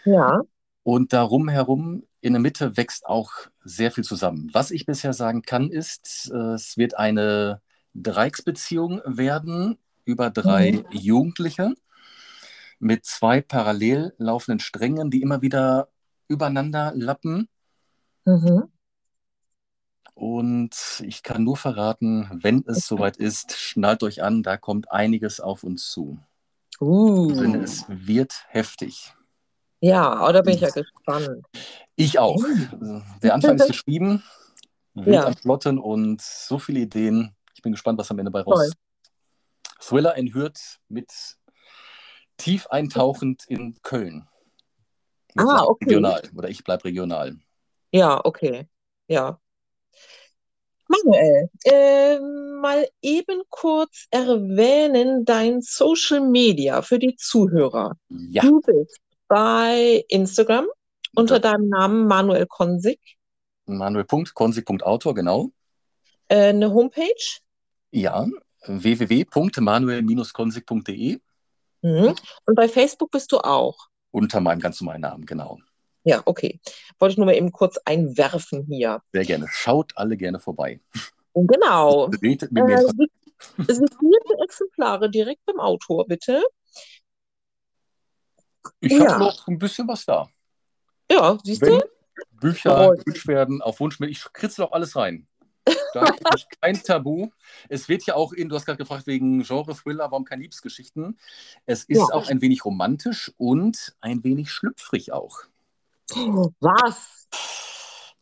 Ja. 0.06 0.44
Und 0.86 1.14
darum 1.14 1.50
herum 1.50 2.04
in 2.22 2.34
der 2.34 2.40
Mitte 2.40 2.78
wächst 2.78 3.08
auch 3.08 3.32
sehr 3.64 3.90
viel 3.90 4.04
zusammen. 4.04 4.52
Was 4.54 4.70
ich 4.70 4.86
bisher 4.86 5.14
sagen 5.14 5.42
kann, 5.42 5.72
ist, 5.72 6.30
es 6.30 6.78
wird 6.78 6.96
eine 6.96 7.60
Dreiecksbeziehung 7.96 9.02
werden 9.04 9.80
über 10.04 10.30
drei 10.30 10.74
mhm. 10.74 10.86
Jugendliche 10.92 11.74
mit 12.78 13.04
zwei 13.04 13.42
parallel 13.42 14.14
laufenden 14.20 14.60
Strängen, 14.60 15.10
die 15.10 15.24
immer 15.24 15.42
wieder 15.42 15.90
übereinander 16.28 16.92
lappen. 16.94 17.50
Mhm. 18.26 18.66
Und 20.14 21.04
ich 21.04 21.24
kann 21.24 21.44
nur 21.44 21.58
verraten, 21.58 22.30
wenn 22.44 22.64
es 22.68 22.86
soweit 22.86 23.18
ist, 23.18 23.54
schnallt 23.54 24.04
euch 24.04 24.22
an, 24.22 24.44
da 24.44 24.56
kommt 24.56 24.92
einiges 24.92 25.40
auf 25.40 25.64
uns 25.64 25.90
zu. 25.90 26.20
Uh. 26.80 27.32
Denn 27.32 27.56
es 27.56 27.86
wird 27.88 28.46
heftig. 28.50 29.16
Ja, 29.86 30.32
da 30.32 30.42
bin 30.42 30.56
ich 30.56 30.62
ja 30.62 30.70
gespannt. 30.72 31.46
Ich 31.96 32.18
auch. 32.18 32.38
Uh. 32.38 33.02
Der 33.22 33.36
Anfang 33.36 33.56
ist 33.56 33.68
geschrieben, 33.68 34.24
wild 34.96 35.16
ja. 35.16 35.28
am 35.28 35.36
Plotten 35.36 35.78
und 35.78 36.24
so 36.24 36.58
viele 36.58 36.80
Ideen. 36.80 37.36
Ich 37.54 37.62
bin 37.62 37.72
gespannt, 37.72 38.00
was 38.00 38.10
am 38.10 38.18
Ende 38.18 38.32
bei 38.32 38.42
raus. 38.42 38.72
Thriller 39.80 40.16
in 40.16 40.34
Hürth 40.34 40.80
mit 40.88 41.12
tief 42.38 42.66
eintauchend 42.68 43.44
in 43.48 43.78
Köln. 43.84 44.28
ah, 45.38 45.66
okay. 45.66 45.86
Regional. 45.86 46.24
Oder 46.36 46.50
ich 46.50 46.64
bleibe 46.64 46.86
regional. 46.86 47.38
Ja, 47.92 48.26
okay. 48.26 48.68
Ja. 49.08 49.40
Manuel, 50.88 51.50
äh, 51.64 52.20
mal 52.20 52.88
eben 53.04 53.44
kurz 53.50 54.08
erwähnen 54.10 55.26
dein 55.26 55.62
Social 55.62 56.22
Media 56.22 56.82
für 56.82 56.98
die 56.98 57.16
Zuhörer. 57.16 57.98
Ja. 58.10 58.42
Du 58.42 58.62
bist 58.62 59.05
bei 59.28 60.06
Instagram 60.10 60.68
unter 61.16 61.40
deinem 61.40 61.70
Namen 61.70 62.06
Manuel 62.08 62.46
Konsig. 62.46 63.00
Manuel.konsig.autor, 63.66 65.16
genau. 65.16 65.50
Äh, 66.28 66.50
eine 66.50 66.72
Homepage? 66.74 67.40
Ja, 67.92 68.28
www.manuel-konsig.de. 68.66 71.20
Mhm. 71.82 72.16
Und 72.46 72.56
bei 72.56 72.68
Facebook 72.68 73.12
bist 73.12 73.32
du 73.32 73.38
auch? 73.40 73.88
Unter 74.12 74.42
meinem 74.42 74.60
ganz 74.60 74.82
normalen 74.82 75.02
Namen, 75.02 75.26
genau. 75.26 75.60
Ja, 76.04 76.22
okay. 76.26 76.60
Wollte 77.00 77.14
ich 77.14 77.18
nur 77.18 77.26
mal 77.26 77.34
eben 77.36 77.52
kurz 77.52 77.80
einwerfen 77.84 78.68
hier. 78.70 79.02
Sehr 79.12 79.26
gerne. 79.26 79.48
Schaut 79.50 79.92
alle 79.96 80.18
gerne 80.18 80.40
vorbei. 80.40 80.80
Genau. 81.34 82.12
Redet 82.22 82.52
mit 82.52 82.64
mir. 82.64 82.78
Äh, 82.78 82.84
Exemplare 84.44 85.10
direkt 85.10 85.44
beim 85.46 85.60
Autor, 85.60 86.06
bitte. 86.08 86.44
Ich 88.80 88.92
ja. 88.92 89.12
habe 89.12 89.20
noch 89.20 89.48
ein 89.48 89.58
bisschen 89.58 89.88
was 89.88 90.06
da. 90.06 90.28
Ja, 91.12 91.38
siehst 91.44 91.62
Wenn 91.62 91.80
du? 91.80 91.86
Bücher 92.40 92.96
gewünscht 92.96 93.28
werden, 93.28 93.62
auf 93.62 93.80
Wunsch, 93.80 94.00
ich 94.02 94.24
kritze 94.34 94.62
doch 94.62 94.72
alles 94.72 94.96
rein. 94.96 95.28
Da 95.94 96.04
ist 96.36 96.48
kein 96.62 96.82
Tabu. 96.82 97.30
Es 97.70 97.90
wird 97.90 98.06
ja 98.06 98.16
auch 98.16 98.34
in, 98.34 98.50
du 98.50 98.56
hast 98.56 98.66
gerade 98.66 98.78
gefragt 98.78 99.08
wegen 99.08 99.44
Genre-Thriller, 99.44 100.12
warum 100.12 100.26
keine 100.26 100.44
Liebesgeschichten? 100.44 101.20
Es 101.66 101.86
ist 101.86 101.98
ja. 101.98 102.14
auch 102.14 102.28
ein 102.28 102.42
wenig 102.42 102.66
romantisch 102.66 103.32
und 103.38 103.96
ein 104.02 104.24
wenig 104.24 104.52
schlüpfrig 104.52 105.12
auch. 105.12 105.40
Was? 106.60 107.28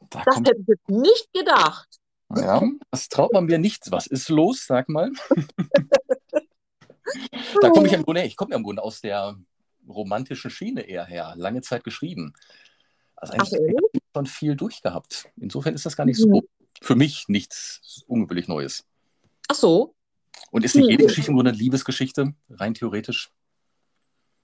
Da 0.09 0.23
das 0.25 0.37
hätte 0.37 0.55
ich 0.59 0.67
jetzt 0.67 0.89
nicht 0.89 1.33
gedacht. 1.33 1.87
Ja, 2.35 2.63
das 2.91 3.09
traut 3.09 3.33
man 3.33 3.45
mir 3.45 3.57
nicht. 3.57 3.91
Was 3.91 4.07
ist 4.07 4.29
los, 4.29 4.65
sag 4.65 4.89
mal? 4.89 5.11
da 7.61 7.69
komme 7.69 7.87
ich 7.87 7.93
im 7.93 8.03
Grunde, 8.03 8.23
ich 8.23 8.35
komme 8.35 8.51
ja 8.51 8.57
im 8.57 8.63
Grunde 8.63 8.81
aus 8.81 9.01
der 9.01 9.37
romantischen 9.87 10.51
Schiene 10.51 10.81
eher 10.81 11.05
her, 11.05 11.33
lange 11.37 11.61
Zeit 11.61 11.83
geschrieben. 11.83 12.33
Also 13.15 13.33
eigentlich 13.33 13.59
okay. 13.59 13.99
schon 14.15 14.25
viel 14.25 14.55
durchgehabt. 14.55 15.29
Insofern 15.37 15.73
ist 15.73 15.85
das 15.85 15.95
gar 15.95 16.05
nicht 16.05 16.17
so, 16.17 16.27
mhm. 16.27 16.41
für 16.81 16.95
mich 16.95 17.25
nichts 17.27 18.03
ungewöhnlich 18.07 18.47
Neues. 18.47 18.85
Ach 19.47 19.55
so. 19.55 19.95
Und 20.51 20.65
ist 20.65 20.75
nicht 20.75 20.89
jede 20.89 21.05
Geschichte 21.05 21.31
im 21.31 21.35
Grunde 21.35 21.51
eine 21.51 21.57
Liebesgeschichte, 21.57 22.33
rein 22.49 22.73
theoretisch? 22.73 23.31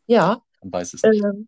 Ja. 0.07 0.41
Man 0.61 0.73
weiß 0.73 0.93
es 0.93 1.03
nicht. 1.03 1.23
Ähm, 1.23 1.47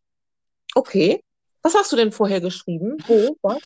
okay. 0.76 1.24
Was 1.62 1.76
hast 1.76 1.92
du 1.92 1.96
denn 1.96 2.12
vorher 2.12 2.42
geschrieben? 2.42 2.98
Wo? 3.08 3.38
Was? 3.42 3.62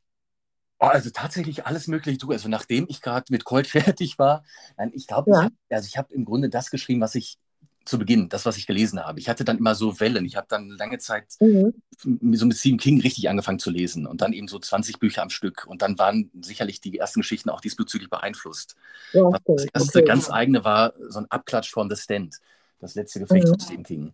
Oh, 0.80 0.88
also 0.88 1.10
tatsächlich 1.10 1.66
alles 1.66 1.88
mögliche. 1.88 2.18
Du, 2.18 2.32
also 2.32 2.50
nachdem 2.50 2.86
ich 2.90 3.02
gerade 3.02 3.26
mit 3.30 3.46
Colt 3.46 3.68
fertig 3.68 4.20
war, 4.20 4.44
nein, 4.78 4.92
ich 4.94 5.08
glaube, 5.08 5.32
ja. 5.32 5.38
ich 5.38 5.44
habe 5.44 5.56
also 5.70 5.98
hab 5.98 6.12
im 6.12 6.26
Grunde 6.26 6.50
das 6.50 6.70
geschrieben, 6.70 7.02
was 7.02 7.16
ich 7.16 7.38
zu 7.86 8.00
Beginn, 8.00 8.30
das, 8.30 8.46
was 8.46 8.58
ich 8.58 8.66
gelesen 8.66 9.00
habe. 9.00 9.20
Ich 9.20 9.30
hatte 9.30 9.46
dann 9.46 9.60
immer 9.60 9.76
so 9.76 10.00
Wellen. 10.00 10.26
Ich 10.26 10.36
habe 10.36 10.48
dann 10.50 10.70
lange 10.70 10.98
Zeit 10.98 11.26
mhm. 11.40 11.74
so 11.98 12.46
mit 12.46 12.58
Stephen 12.58 12.80
King 12.80 13.00
richtig 13.00 13.30
angefangen 13.30 13.60
zu 13.60 13.70
lesen 13.70 14.08
und 14.08 14.22
dann 14.22 14.34
eben 14.34 14.48
so 14.48 14.58
20 14.58 15.00
Bücher 15.00 15.22
am 15.22 15.30
Stück. 15.30 15.66
Und 15.68 15.84
dann 15.84 16.00
waren 16.00 16.32
sicherlich 16.42 16.82
die 16.82 16.98
ersten 16.98 17.22
Geschichten 17.22 17.50
auch 17.52 17.62
diesbezüglich 17.62 18.10
beeinflusst. 18.10 18.76
Ja, 19.14 19.24
okay. 19.24 19.40
Das 19.46 19.66
erste 19.74 20.00
okay. 20.00 20.08
ganz 20.08 20.32
eigene 20.32 20.64
war 20.64 20.94
so 21.08 21.20
ein 21.20 21.28
Abklatsch 21.30 21.72
von 21.72 21.90
The 21.90 21.96
Stand, 21.96 22.38
das 22.80 22.96
letzte 22.96 23.20
Gefecht 23.20 23.46
mhm. 23.46 23.50
von 23.50 23.60
Stephen 23.60 23.84
King. 23.84 24.14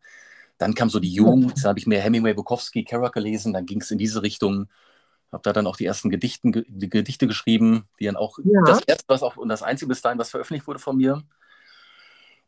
Dann 0.57 0.75
kam 0.75 0.89
so 0.89 0.99
die 0.99 1.13
Jugend, 1.13 1.63
da 1.63 1.69
habe 1.69 1.79
ich 1.79 1.87
mehr 1.87 2.01
Hemingway, 2.01 2.33
Bukowski, 2.33 2.83
Kerouac 2.83 3.13
gelesen, 3.13 3.53
dann 3.53 3.65
ging 3.65 3.81
es 3.81 3.89
in 3.89 3.97
diese 3.97 4.21
Richtung. 4.21 4.67
Habe 5.31 5.43
da 5.43 5.53
dann 5.53 5.65
auch 5.65 5.77
die 5.77 5.85
ersten 5.85 6.09
Gedichten, 6.09 6.51
die 6.67 6.89
Gedichte 6.89 7.25
geschrieben, 7.25 7.85
die 7.99 8.05
dann 8.05 8.17
auch 8.17 8.37
ja. 8.43 8.61
das 8.65 8.81
erste, 8.85 9.05
was 9.07 9.23
auch 9.23 9.37
und 9.37 9.47
das 9.47 9.63
einzige 9.63 9.87
bis 9.87 10.01
dahin, 10.01 10.19
was 10.19 10.29
veröffentlicht 10.29 10.67
wurde 10.67 10.79
von 10.79 10.97
mir. 10.97 11.23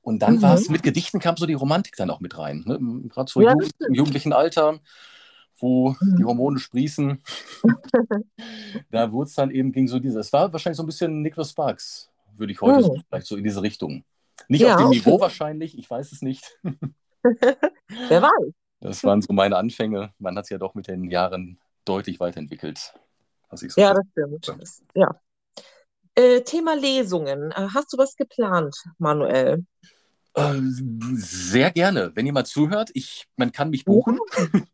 Und 0.03 0.19
dann 0.19 0.35
mhm. 0.35 0.41
war 0.41 0.55
es 0.55 0.69
mit 0.69 0.83
Gedichten 0.83 1.19
kam 1.19 1.37
so 1.37 1.45
die 1.45 1.53
Romantik 1.53 1.95
dann 1.95 2.09
auch 2.09 2.19
mit 2.19 2.37
rein. 2.37 2.63
Ne? 2.65 2.77
Gerade 3.07 3.31
so 3.31 3.41
ja, 3.41 3.51
Jugend, 3.51 3.71
im 3.87 3.93
jugendlichen 3.93 4.33
Alter, 4.33 4.79
wo 5.57 5.95
mhm. 5.99 6.17
die 6.17 6.25
Hormone 6.25 6.59
sprießen. 6.59 7.23
da 8.91 9.11
wurde 9.13 9.29
es 9.29 9.35
dann 9.35 9.49
eben, 9.49 9.71
ging 9.71 9.87
so 9.87 9.99
dieses, 9.99 10.27
es 10.27 10.33
war 10.33 10.51
wahrscheinlich 10.51 10.77
so 10.77 10.83
ein 10.83 10.87
bisschen 10.87 11.21
Nicholas 11.21 11.51
Sparks, 11.51 12.11
würde 12.35 12.51
ich 12.51 12.61
heute 12.61 12.79
mhm. 12.79 12.83
so, 12.83 12.97
vielleicht 13.07 13.27
so 13.27 13.37
in 13.37 13.45
diese 13.45 13.61
Richtung. 13.61 14.03
Nicht 14.49 14.61
Ja, 14.61 14.73
auf 14.73 14.81
dem 14.81 14.87
okay. 14.87 14.97
Niveau 14.97 15.21
wahrscheinlich, 15.21 15.77
ich 15.77 15.89
weiß 15.89 16.11
es 16.11 16.21
nicht. 16.21 16.59
Wer 17.23 18.21
weiß. 18.21 18.53
Das 18.81 19.03
waren 19.05 19.21
so 19.21 19.31
meine 19.31 19.55
Anfänge. 19.55 20.11
Man 20.19 20.35
hat 20.35 20.43
es 20.43 20.49
ja 20.49 20.57
doch 20.57 20.75
mit 20.75 20.89
den 20.89 21.09
Jahren 21.09 21.57
deutlich 21.85 22.19
weiterentwickelt. 22.19 22.93
Was 23.49 23.63
ich 23.63 23.71
so 23.71 23.79
Ja, 23.79 23.93
das 23.93 24.03
stimmt. 24.11 24.47
Das, 24.61 24.83
ja. 24.95 25.15
Äh, 26.15 26.41
Thema 26.41 26.75
Lesungen. 26.75 27.51
Äh, 27.51 27.67
Hast 27.73 27.91
du 27.93 27.97
was 27.97 28.15
geplant, 28.15 28.75
Manuel? 28.97 29.65
Äh, 30.35 30.53
sehr 30.61 31.71
gerne, 31.71 32.11
wenn 32.15 32.25
ihr 32.25 32.33
mal 32.33 32.45
zuhört. 32.45 32.89
Ich, 32.93 33.27
man 33.35 33.51
kann 33.51 33.69
mich 33.69 33.85
buchen. 33.85 34.19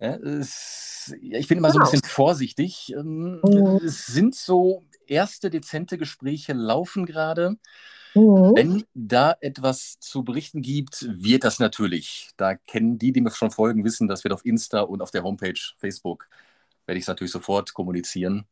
Ja, 0.00 0.14
es, 0.16 1.14
ja, 1.20 1.38
ich 1.38 1.46
bin 1.46 1.58
immer 1.58 1.70
so 1.70 1.78
ein 1.78 1.80
Genau. 1.82 1.90
bisschen 1.90 2.08
vorsichtig. 2.10 2.90
Ähm, 2.96 3.40
Mhm. 3.44 3.80
Es 3.84 4.06
sind 4.06 4.34
so 4.34 4.82
erste 5.06 5.50
dezente 5.50 5.98
Gespräche 5.98 6.54
laufen 6.54 7.04
gerade. 7.04 7.56
Mhm. 8.14 8.52
Wenn 8.56 8.84
da 8.94 9.36
etwas 9.40 9.98
zu 10.00 10.24
berichten 10.24 10.62
gibt, 10.62 11.06
wird 11.22 11.44
das 11.44 11.58
natürlich. 11.58 12.30
Da 12.38 12.54
kennen 12.54 12.98
die, 12.98 13.12
die 13.12 13.20
mir 13.20 13.30
schon 13.30 13.50
folgen, 13.50 13.84
wissen, 13.84 14.08
das 14.08 14.24
wird 14.24 14.32
auf 14.32 14.44
Insta 14.46 14.80
und 14.80 15.02
auf 15.02 15.10
der 15.10 15.22
Homepage 15.22 15.60
Facebook, 15.76 16.28
werde 16.86 16.98
ich 16.98 17.04
es 17.04 17.08
natürlich 17.08 17.32
sofort 17.32 17.74
kommunizieren. 17.74 18.46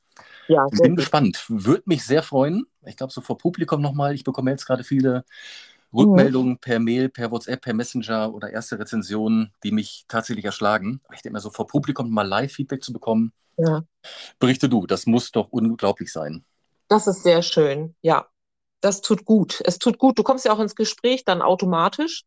Ja, 0.49 0.67
Ich 0.73 0.81
bin 0.81 0.97
gespannt. 0.97 1.45
Würde 1.49 1.83
mich 1.87 2.05
sehr 2.05 2.23
freuen. 2.23 2.67
Ich 2.87 2.97
glaube, 2.97 3.13
so 3.13 3.21
vor 3.21 3.39
Publikum 3.39 3.81
nochmal. 3.81 4.15
Ich 4.15 4.25
bekomme 4.25 4.51
jetzt 4.51 4.67
gerade 4.67 4.85
viele 4.85 5.25
Rückmeldungen 5.93 6.59
per 6.59 6.79
Mail, 6.79 7.09
per 7.09 7.31
WhatsApp, 7.31 7.63
per 7.63 7.75
Messenger 7.75 8.35
oder 8.35 8.51
erste 8.51 8.79
Rezensionen, 8.79 9.53
die 9.63 9.71
mich 9.73 10.05
tatsächlich 10.09 10.45
erschlagen. 10.45 11.01
Aber 11.05 11.15
Ich 11.15 11.23
denke 11.23 11.35
mir 11.35 11.41
so, 11.41 11.51
vor 11.51 11.67
Publikum 11.67 12.11
mal 12.11 12.27
Live-Feedback 12.27 12.83
zu 12.83 12.93
bekommen. 12.93 13.33
Ja. 13.57 13.85
Berichte 14.39 14.69
du, 14.69 14.87
das 14.87 15.07
muss 15.07 15.31
doch 15.31 15.49
unglaublich 15.51 16.13
sein. 16.13 16.45
Das 16.89 17.07
ist 17.07 17.23
sehr 17.23 17.43
schön. 17.43 17.95
Ja, 18.03 18.27
das 18.81 19.01
tut 19.01 19.25
gut. 19.25 19.63
Es 19.65 19.79
tut 19.79 19.99
gut. 19.99 20.19
Du 20.19 20.23
kommst 20.23 20.45
ja 20.45 20.53
auch 20.53 20.61
ins 20.61 20.75
Gespräch 20.75 21.25
dann 21.25 21.41
automatisch. 21.41 22.25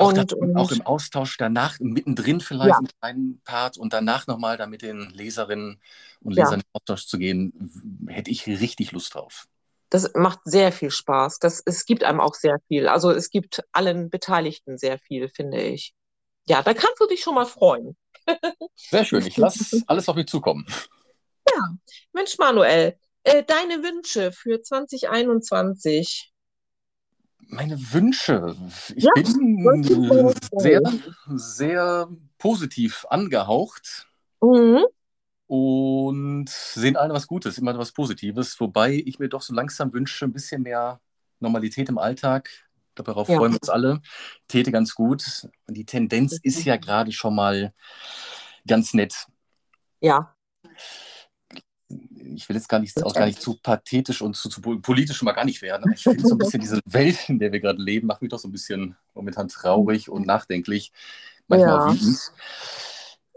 Auch, 0.00 0.08
Und, 0.08 0.32
dann, 0.32 0.38
und 0.38 0.56
auch 0.56 0.70
im 0.72 0.82
Austausch 0.82 1.36
danach, 1.36 1.78
mittendrin 1.80 2.40
vielleicht 2.40 2.70
Ja. 2.70 2.78
einen 2.78 2.88
kleinen 3.00 3.40
Part 3.44 3.76
und 3.78 3.92
danach 3.92 4.26
nochmal 4.26 4.56
da 4.56 4.66
mit 4.66 4.82
den 4.82 5.10
Leserinnen 5.10 5.80
und 6.22 6.36
Ja. 6.36 6.44
Lesern 6.44 6.60
in 6.60 6.66
Austausch 6.72 7.06
zu 7.06 7.18
gehen, 7.18 8.06
hätte 8.08 8.30
ich 8.30 8.46
richtig 8.46 8.92
Lust 8.92 9.14
drauf. 9.14 9.46
das 9.92 10.12
macht 10.14 10.38
sehr 10.44 10.70
viel 10.70 10.92
Spaß. 10.92 11.40
Das, 11.40 11.62
es 11.66 11.84
gibt 11.84 12.04
einem 12.04 12.20
auch 12.20 12.34
sehr 12.34 12.58
viel. 12.68 12.86
Also 12.86 13.10
es 13.10 13.28
gibt 13.28 13.64
allen 13.72 14.08
Beteiligten 14.08 14.78
sehr 14.78 15.00
viel, 15.00 15.28
finde 15.28 15.60
ich. 15.60 15.94
Ja, 16.48 16.62
da 16.62 16.74
kannst 16.74 17.00
du 17.00 17.06
dich 17.08 17.22
schon 17.22 17.34
mal 17.34 17.44
freuen. 17.46 17.96
Sehr 18.76 19.04
schön, 19.04 19.26
ich 19.26 19.36
lasse 19.36 19.82
alles 19.88 20.08
auf 20.08 20.14
mich 20.16 20.26
zukommen. 20.26 20.64
Mensch, 22.12 22.38
Manuel, 22.38 22.96
äh, 23.24 23.42
deine 23.44 23.82
Wünsche 23.82 24.32
für 24.32 24.62
2021. 24.62 26.32
Meine 27.48 27.76
Wünsche. 27.92 28.56
Ich 28.94 29.04
Ja, 29.04 29.10
bin 29.14 29.64
sehr, 30.58 30.80
sehr 31.28 32.08
positiv 32.38 33.06
angehaucht 33.10 34.08
Mhm. 34.40 34.84
und 35.46 36.48
sehen 36.48 36.96
alle 36.96 37.12
was 37.12 37.26
Gutes, 37.26 37.58
immer 37.58 37.76
was 37.76 37.92
Positives, 37.92 38.58
wobei 38.60 39.02
ich 39.04 39.18
mir 39.18 39.28
doch 39.28 39.42
so 39.42 39.52
langsam 39.54 39.92
wünsche, 39.92 40.24
ein 40.24 40.32
bisschen 40.32 40.62
mehr 40.62 41.00
Normalität 41.40 41.88
im 41.88 41.98
Alltag. 41.98 42.50
Darauf 42.94 43.28
Ja. 43.28 43.36
freuen 43.36 43.52
wir 43.52 43.58
uns 43.60 43.68
alle. 43.68 44.00
Täte 44.46 44.70
ganz 44.72 44.94
gut. 44.94 45.48
Und 45.66 45.76
die 45.76 45.86
Tendenz 45.86 46.38
ist 46.42 46.64
ja 46.64 46.76
gerade 46.76 47.12
schon 47.12 47.34
mal 47.34 47.72
ganz 48.66 48.94
nett. 48.94 49.26
Ja, 50.00 50.34
Ich 52.36 52.48
will 52.48 52.56
jetzt 52.56 52.68
gar 52.68 52.78
nicht, 52.78 53.02
auch 53.04 53.14
gar 53.14 53.26
nicht 53.26 53.40
zu 53.40 53.58
pathetisch 53.62 54.22
und 54.22 54.36
zu, 54.36 54.48
zu 54.48 54.60
politisch 54.60 55.22
mal 55.22 55.32
gar 55.32 55.44
nicht 55.44 55.62
werden. 55.62 55.84
Aber 55.84 55.92
ich 55.92 56.02
finde 56.02 56.26
so 56.26 56.34
ein 56.34 56.38
bisschen 56.38 56.60
diese 56.60 56.80
Welt, 56.86 57.28
in 57.28 57.38
der 57.38 57.52
wir 57.52 57.60
gerade 57.60 57.82
leben, 57.82 58.06
macht 58.06 58.22
mich 58.22 58.30
doch 58.30 58.38
so 58.38 58.48
ein 58.48 58.52
bisschen 58.52 58.96
momentan 59.14 59.48
traurig 59.48 60.08
und 60.08 60.26
nachdenklich, 60.26 60.92
manchmal 61.48 61.76
Ja. 61.76 61.84
auch 61.84 61.94
wütend. 61.94 62.18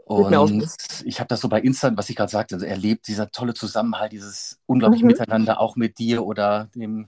Und 0.05 0.65
ich 1.05 1.19
habe 1.19 1.27
das 1.29 1.41
so 1.41 1.49
bei 1.49 1.61
Insta, 1.61 1.91
was 1.95 2.09
ich 2.09 2.15
gerade 2.15 2.31
sagte, 2.31 2.55
also 2.55 2.65
erlebt, 2.65 3.07
dieser 3.07 3.31
tolle 3.31 3.53
Zusammenhalt, 3.53 4.11
dieses 4.11 4.59
unglaubliche 4.65 5.05
Mhm. 5.05 5.11
Miteinander, 5.11 5.59
auch 5.59 5.75
mit 5.75 5.97
dir 5.97 6.25
oder 6.25 6.69
dem 6.75 7.07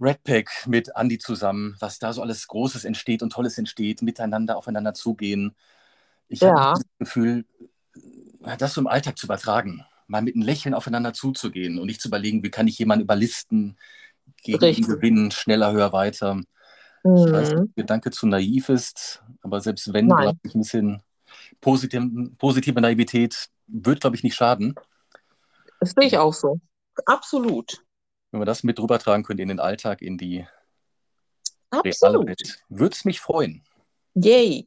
Redpack 0.00 0.66
mit 0.66 0.90
Andy 0.96 1.18
zusammen, 1.18 1.76
was 1.78 1.98
da 1.98 2.12
so 2.12 2.22
alles 2.22 2.48
Großes 2.48 2.84
entsteht 2.84 3.22
und 3.22 3.30
Tolles 3.32 3.58
entsteht, 3.58 4.02
miteinander 4.02 4.56
aufeinander 4.56 4.94
zugehen. 4.94 5.54
Ich 6.28 6.42
habe 6.42 6.56
Ja. 6.56 6.72
das 6.74 6.84
Gefühl, 6.98 7.44
das 8.58 8.74
so 8.74 8.80
im 8.80 8.86
Alltag 8.86 9.18
zu 9.18 9.26
übertragen, 9.26 9.84
mal 10.10 10.22
mit 10.22 10.34
einem 10.34 10.42
Lächeln 10.44 10.74
aufeinander 10.74 11.12
zuzugehen 11.12 11.78
und 11.78 11.86
nicht 11.86 12.00
zu 12.00 12.08
überlegen, 12.08 12.42
wie 12.42 12.50
kann 12.50 12.66
ich 12.68 12.78
jemanden 12.78 13.04
überlisten, 13.04 13.78
gegen 14.42 14.64
ihn 14.64 14.86
gewinnen, 14.86 15.30
schneller, 15.30 15.72
höher, 15.72 15.92
weiter. 15.92 16.40
Ich 17.04 17.10
weiß, 17.10 17.52
Mhm. 17.54 17.56
der 17.76 17.84
Gedanke 17.84 18.10
zu 18.10 18.26
naiv 18.26 18.68
ist, 18.68 19.22
aber 19.42 19.60
selbst 19.60 19.92
wenn, 19.92 20.08
glaube 20.08 20.38
ich, 20.42 20.54
ein 20.54 20.60
bisschen 20.60 21.02
positive, 21.60 22.30
positive 22.38 22.80
Naivität 22.80 23.48
wird, 23.66 24.00
glaube 24.00 24.16
ich, 24.16 24.22
nicht 24.22 24.34
schaden. 24.34 24.74
Das 25.78 25.90
sehe 25.90 26.06
ich 26.06 26.18
auch 26.18 26.34
so. 26.34 26.58
Absolut. 27.06 27.84
Wenn 28.30 28.40
wir 28.40 28.46
das 28.46 28.62
mit 28.62 28.78
rübertragen 28.80 29.24
können 29.24 29.40
in 29.40 29.48
den 29.48 29.60
Alltag, 29.60 30.02
in 30.02 30.18
die 30.18 30.46
Absolut. 31.70 32.26
Welt, 32.26 32.62
würde 32.68 32.94
es 32.94 33.04
mich 33.04 33.20
freuen. 33.20 33.62
Yay. 34.14 34.66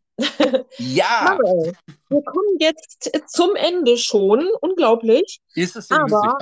Ja! 0.78 1.38
Wir 2.14 2.24
kommen 2.24 2.58
jetzt 2.60 3.12
zum 3.28 3.56
Ende 3.56 3.98
schon. 3.98 4.48
Unglaublich. 4.62 5.40
Ist 5.56 5.76
es 5.76 5.88
denn 5.88 6.00
Aber-? 6.00 6.38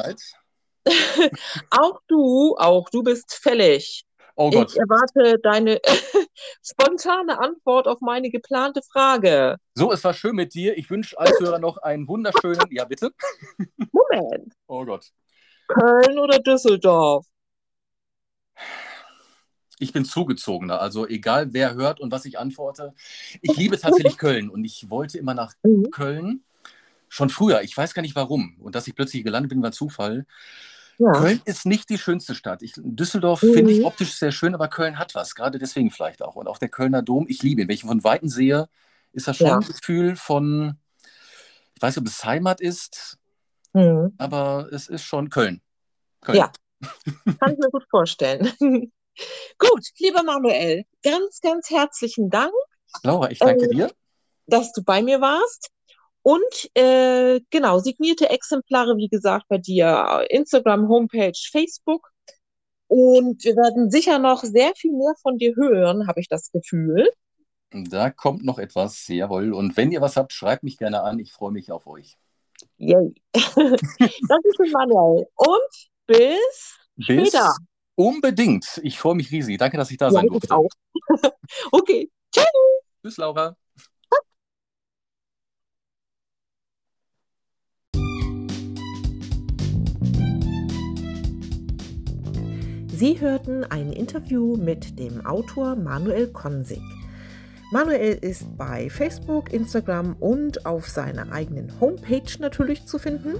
Auch 1.70 2.02
du, 2.08 2.56
auch 2.58 2.90
du 2.90 3.04
bist 3.04 3.36
fällig. 3.36 4.04
Oh 4.36 4.50
Gott, 4.50 4.72
Ich 4.72 4.78
erwarte 4.78 5.38
deine 5.40 5.80
spontane 6.64 7.38
Antwort 7.40 7.88
auf 7.88 8.00
meine 8.02 8.32
geplante 8.32 8.82
Frage. 8.92 9.58
so, 9.76 9.92
es 9.92 10.04
war 10.04 10.14
schön 10.16 10.36
mit 10.36 10.56
dir. 10.56 10.76
Ich 10.78 10.90
wünsche 10.90 11.20
als 11.20 11.40
Hörer 11.40 11.60
noch 11.60 11.78
einen 11.78 12.08
wunderschönen, 12.08 12.66
ja 12.72 12.86
bitte. 12.86 13.12
Moment. 13.92 14.54
Oh 14.68 14.84
Gott. 14.86 15.12
Köln 15.68 16.18
oder 16.18 16.40
Düsseldorf? 16.40 17.28
Ich 19.82 19.94
bin 19.94 20.06
zugezogener, 20.06 20.80
also 20.80 21.08
egal 21.08 21.54
wer 21.54 21.74
hört 21.74 22.00
und 22.00 22.12
was 22.12 22.26
ich 22.26 22.38
antworte. 22.38 22.94
Ich 23.42 23.56
liebe 23.58 23.80
tatsächlich 23.80 24.18
Köln 24.18 24.50
und 24.50 24.64
ich 24.64 24.90
wollte 24.92 25.18
immer 25.18 25.34
nach 25.34 25.54
Mhm. 25.64 25.90
Köln. 25.90 26.44
Schon 27.10 27.30
früher, 27.30 27.62
ich 27.64 27.76
weiß 27.76 27.94
gar 27.96 28.04
nicht 28.04 28.16
warum. 28.16 28.56
Und 28.60 28.76
dass 28.76 28.88
ich 28.88 28.96
plötzlich 28.96 29.24
gelandet 29.24 29.50
bin, 29.50 29.62
war 29.64 29.72
Zufall. 29.72 30.26
Ja. 31.00 31.14
Köln 31.14 31.42
ist 31.46 31.66
nicht 31.66 31.90
die 31.90 31.98
schönste 31.98 32.36
Stadt. 32.36 32.62
Ich, 32.62 32.74
Düsseldorf 32.78 33.42
Mhm. 33.42 33.54
finde 33.54 33.72
ich 33.74 33.84
optisch 33.84 34.14
sehr 34.14 34.32
schön, 34.32 34.54
aber 34.54 34.68
Köln 34.68 35.00
hat 35.00 35.16
was. 35.16 35.34
Gerade 35.34 35.58
deswegen 35.58 35.90
vielleicht 35.90 36.22
auch. 36.22 36.36
Und 36.36 36.48
auch 36.48 36.60
der 36.60 36.70
Kölner 36.70 37.02
Dom, 37.02 37.26
ich 37.28 37.42
liebe 37.42 37.62
ihn. 37.64 37.68
Wenn 37.68 37.74
ich 37.76 37.84
ihn 37.84 37.88
von 37.90 38.04
Weitem 38.04 38.30
sehe, 38.30 38.70
ist 39.14 39.28
das 39.28 39.38
schon 39.38 39.48
Ja. 39.48 39.56
ein 39.58 39.66
Gefühl 39.68 40.16
von, 40.16 40.76
ich 41.76 41.82
weiß 41.82 41.96
nicht, 41.96 42.02
ob 42.04 42.08
es 42.08 42.24
Heimat 42.24 42.62
ist, 42.62 43.18
Mhm. 43.74 44.14
aber 44.20 44.70
es 44.72 44.88
ist 44.88 45.04
schon 45.04 45.32
Köln. 45.32 45.60
Köln. 46.22 46.38
Ja. 46.38 46.52
Kann 47.40 47.54
ich 47.54 47.58
mir 47.60 47.70
gut 47.72 47.86
vorstellen. 47.90 48.52
Gut, 49.58 49.86
lieber 50.00 50.24
Manuel, 50.24 50.86
ganz, 51.04 51.40
ganz 51.42 51.70
herzlichen 51.70 52.30
Dank, 52.30 52.54
Laura, 53.04 53.30
ich 53.32 53.40
danke 53.40 53.66
Äh, 53.66 53.70
dir. 53.70 53.92
dass 54.48 54.72
du 54.74 54.84
bei 54.84 55.02
mir 55.02 55.22
warst. 55.22 55.70
Und 56.24 56.70
äh, 56.78 57.42
genau, 57.50 57.80
signierte 57.80 58.30
Exemplare, 58.30 58.96
wie 58.98 59.08
gesagt, 59.10 59.46
bei 59.50 59.58
dir, 59.58 60.26
Instagram, 60.30 60.88
Homepage, 60.88 61.32
Facebook. 61.52 62.12
Und 62.88 63.44
wir 63.44 63.56
werden 63.56 63.90
sicher 63.90 64.20
noch 64.20 64.44
sehr 64.44 64.74
viel 64.76 64.92
mehr 64.92 65.14
von 65.22 65.38
dir 65.38 65.56
hören, 65.56 66.08
habe 66.08 66.20
ich 66.20 66.28
das 66.28 66.52
Gefühl. 66.52 67.10
Da 67.72 68.10
kommt 68.10 68.44
noch 68.44 68.60
etwas, 68.60 69.08
jawohl. 69.08 69.54
Und 69.54 69.78
wenn 69.78 69.92
ihr 69.92 70.02
was 70.02 70.18
habt, 70.18 70.34
schreibt 70.34 70.64
mich 70.64 70.78
gerne 70.78 71.02
an. 71.02 71.18
Ich 71.20 71.32
freue 71.32 71.52
mich 71.52 71.72
auf 71.72 71.88
euch. 71.88 72.18
Yay. 72.78 73.14
Dankeschön, 73.34 74.72
Manuel. 74.74 75.26
Und 75.36 75.90
bis 76.06 76.78
Bis 76.98 77.30
Später. 77.30 77.56
Unbedingt. 77.96 78.80
Ich 78.84 79.00
freue 79.00 79.16
mich 79.16 79.32
riesig. 79.32 79.58
Danke, 79.58 79.78
dass 79.78 79.92
ich 79.92 79.98
da 79.98 80.06
Ja, 80.08 80.12
sein 80.12 80.26
ich 80.26 80.32
durfte. 80.32 80.56
auch. 80.56 80.70
Okay. 81.72 82.10
Tschüss, 83.04 83.18
Laura. 83.18 83.56
Sie 92.88 93.20
hörten 93.20 93.64
ein 93.64 93.92
Interview 93.94 94.56
mit 94.58 95.00
dem 95.00 95.26
Autor 95.26 95.76
Manuel 95.76 96.28
Konsig. 96.28 96.82
Manuel 97.72 98.18
ist 98.20 98.58
bei 98.58 98.90
Facebook, 98.90 99.54
Instagram 99.54 100.18
und 100.20 100.66
auf 100.66 100.90
seiner 100.90 101.32
eigenen 101.32 101.72
Homepage 101.80 102.30
natürlich 102.40 102.86
zu 102.86 103.00
finden. 103.00 103.36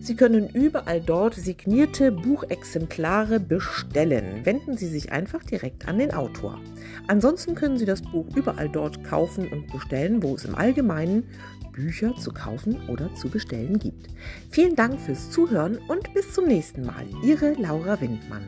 Sie 0.00 0.16
können 0.16 0.48
überall 0.48 1.00
dort 1.00 1.34
signierte 1.34 2.10
Buchexemplare 2.10 3.38
bestellen. 3.38 4.44
Wenden 4.44 4.76
Sie 4.76 4.88
sich 4.88 5.12
einfach 5.12 5.44
direkt 5.44 5.86
an 5.86 5.98
den 5.98 6.12
Autor. 6.12 6.58
Ansonsten 7.06 7.54
können 7.54 7.78
Sie 7.78 7.84
das 7.84 8.02
Buch 8.02 8.26
überall 8.34 8.68
dort 8.68 9.04
kaufen 9.04 9.46
und 9.52 9.70
bestellen, 9.70 10.20
wo 10.20 10.34
es 10.34 10.44
im 10.44 10.56
Allgemeinen 10.56 11.22
Bücher 11.70 12.12
zu 12.16 12.32
kaufen 12.32 12.88
oder 12.88 13.14
zu 13.14 13.28
bestellen 13.28 13.78
gibt. 13.78 14.08
Vielen 14.50 14.74
Dank 14.74 14.98
fürs 14.98 15.30
Zuhören 15.30 15.78
und 15.86 16.12
bis 16.12 16.32
zum 16.32 16.46
nächsten 16.46 16.84
Mal. 16.84 17.04
Ihre 17.22 17.52
Laura 17.52 18.00
Windmann. 18.00 18.42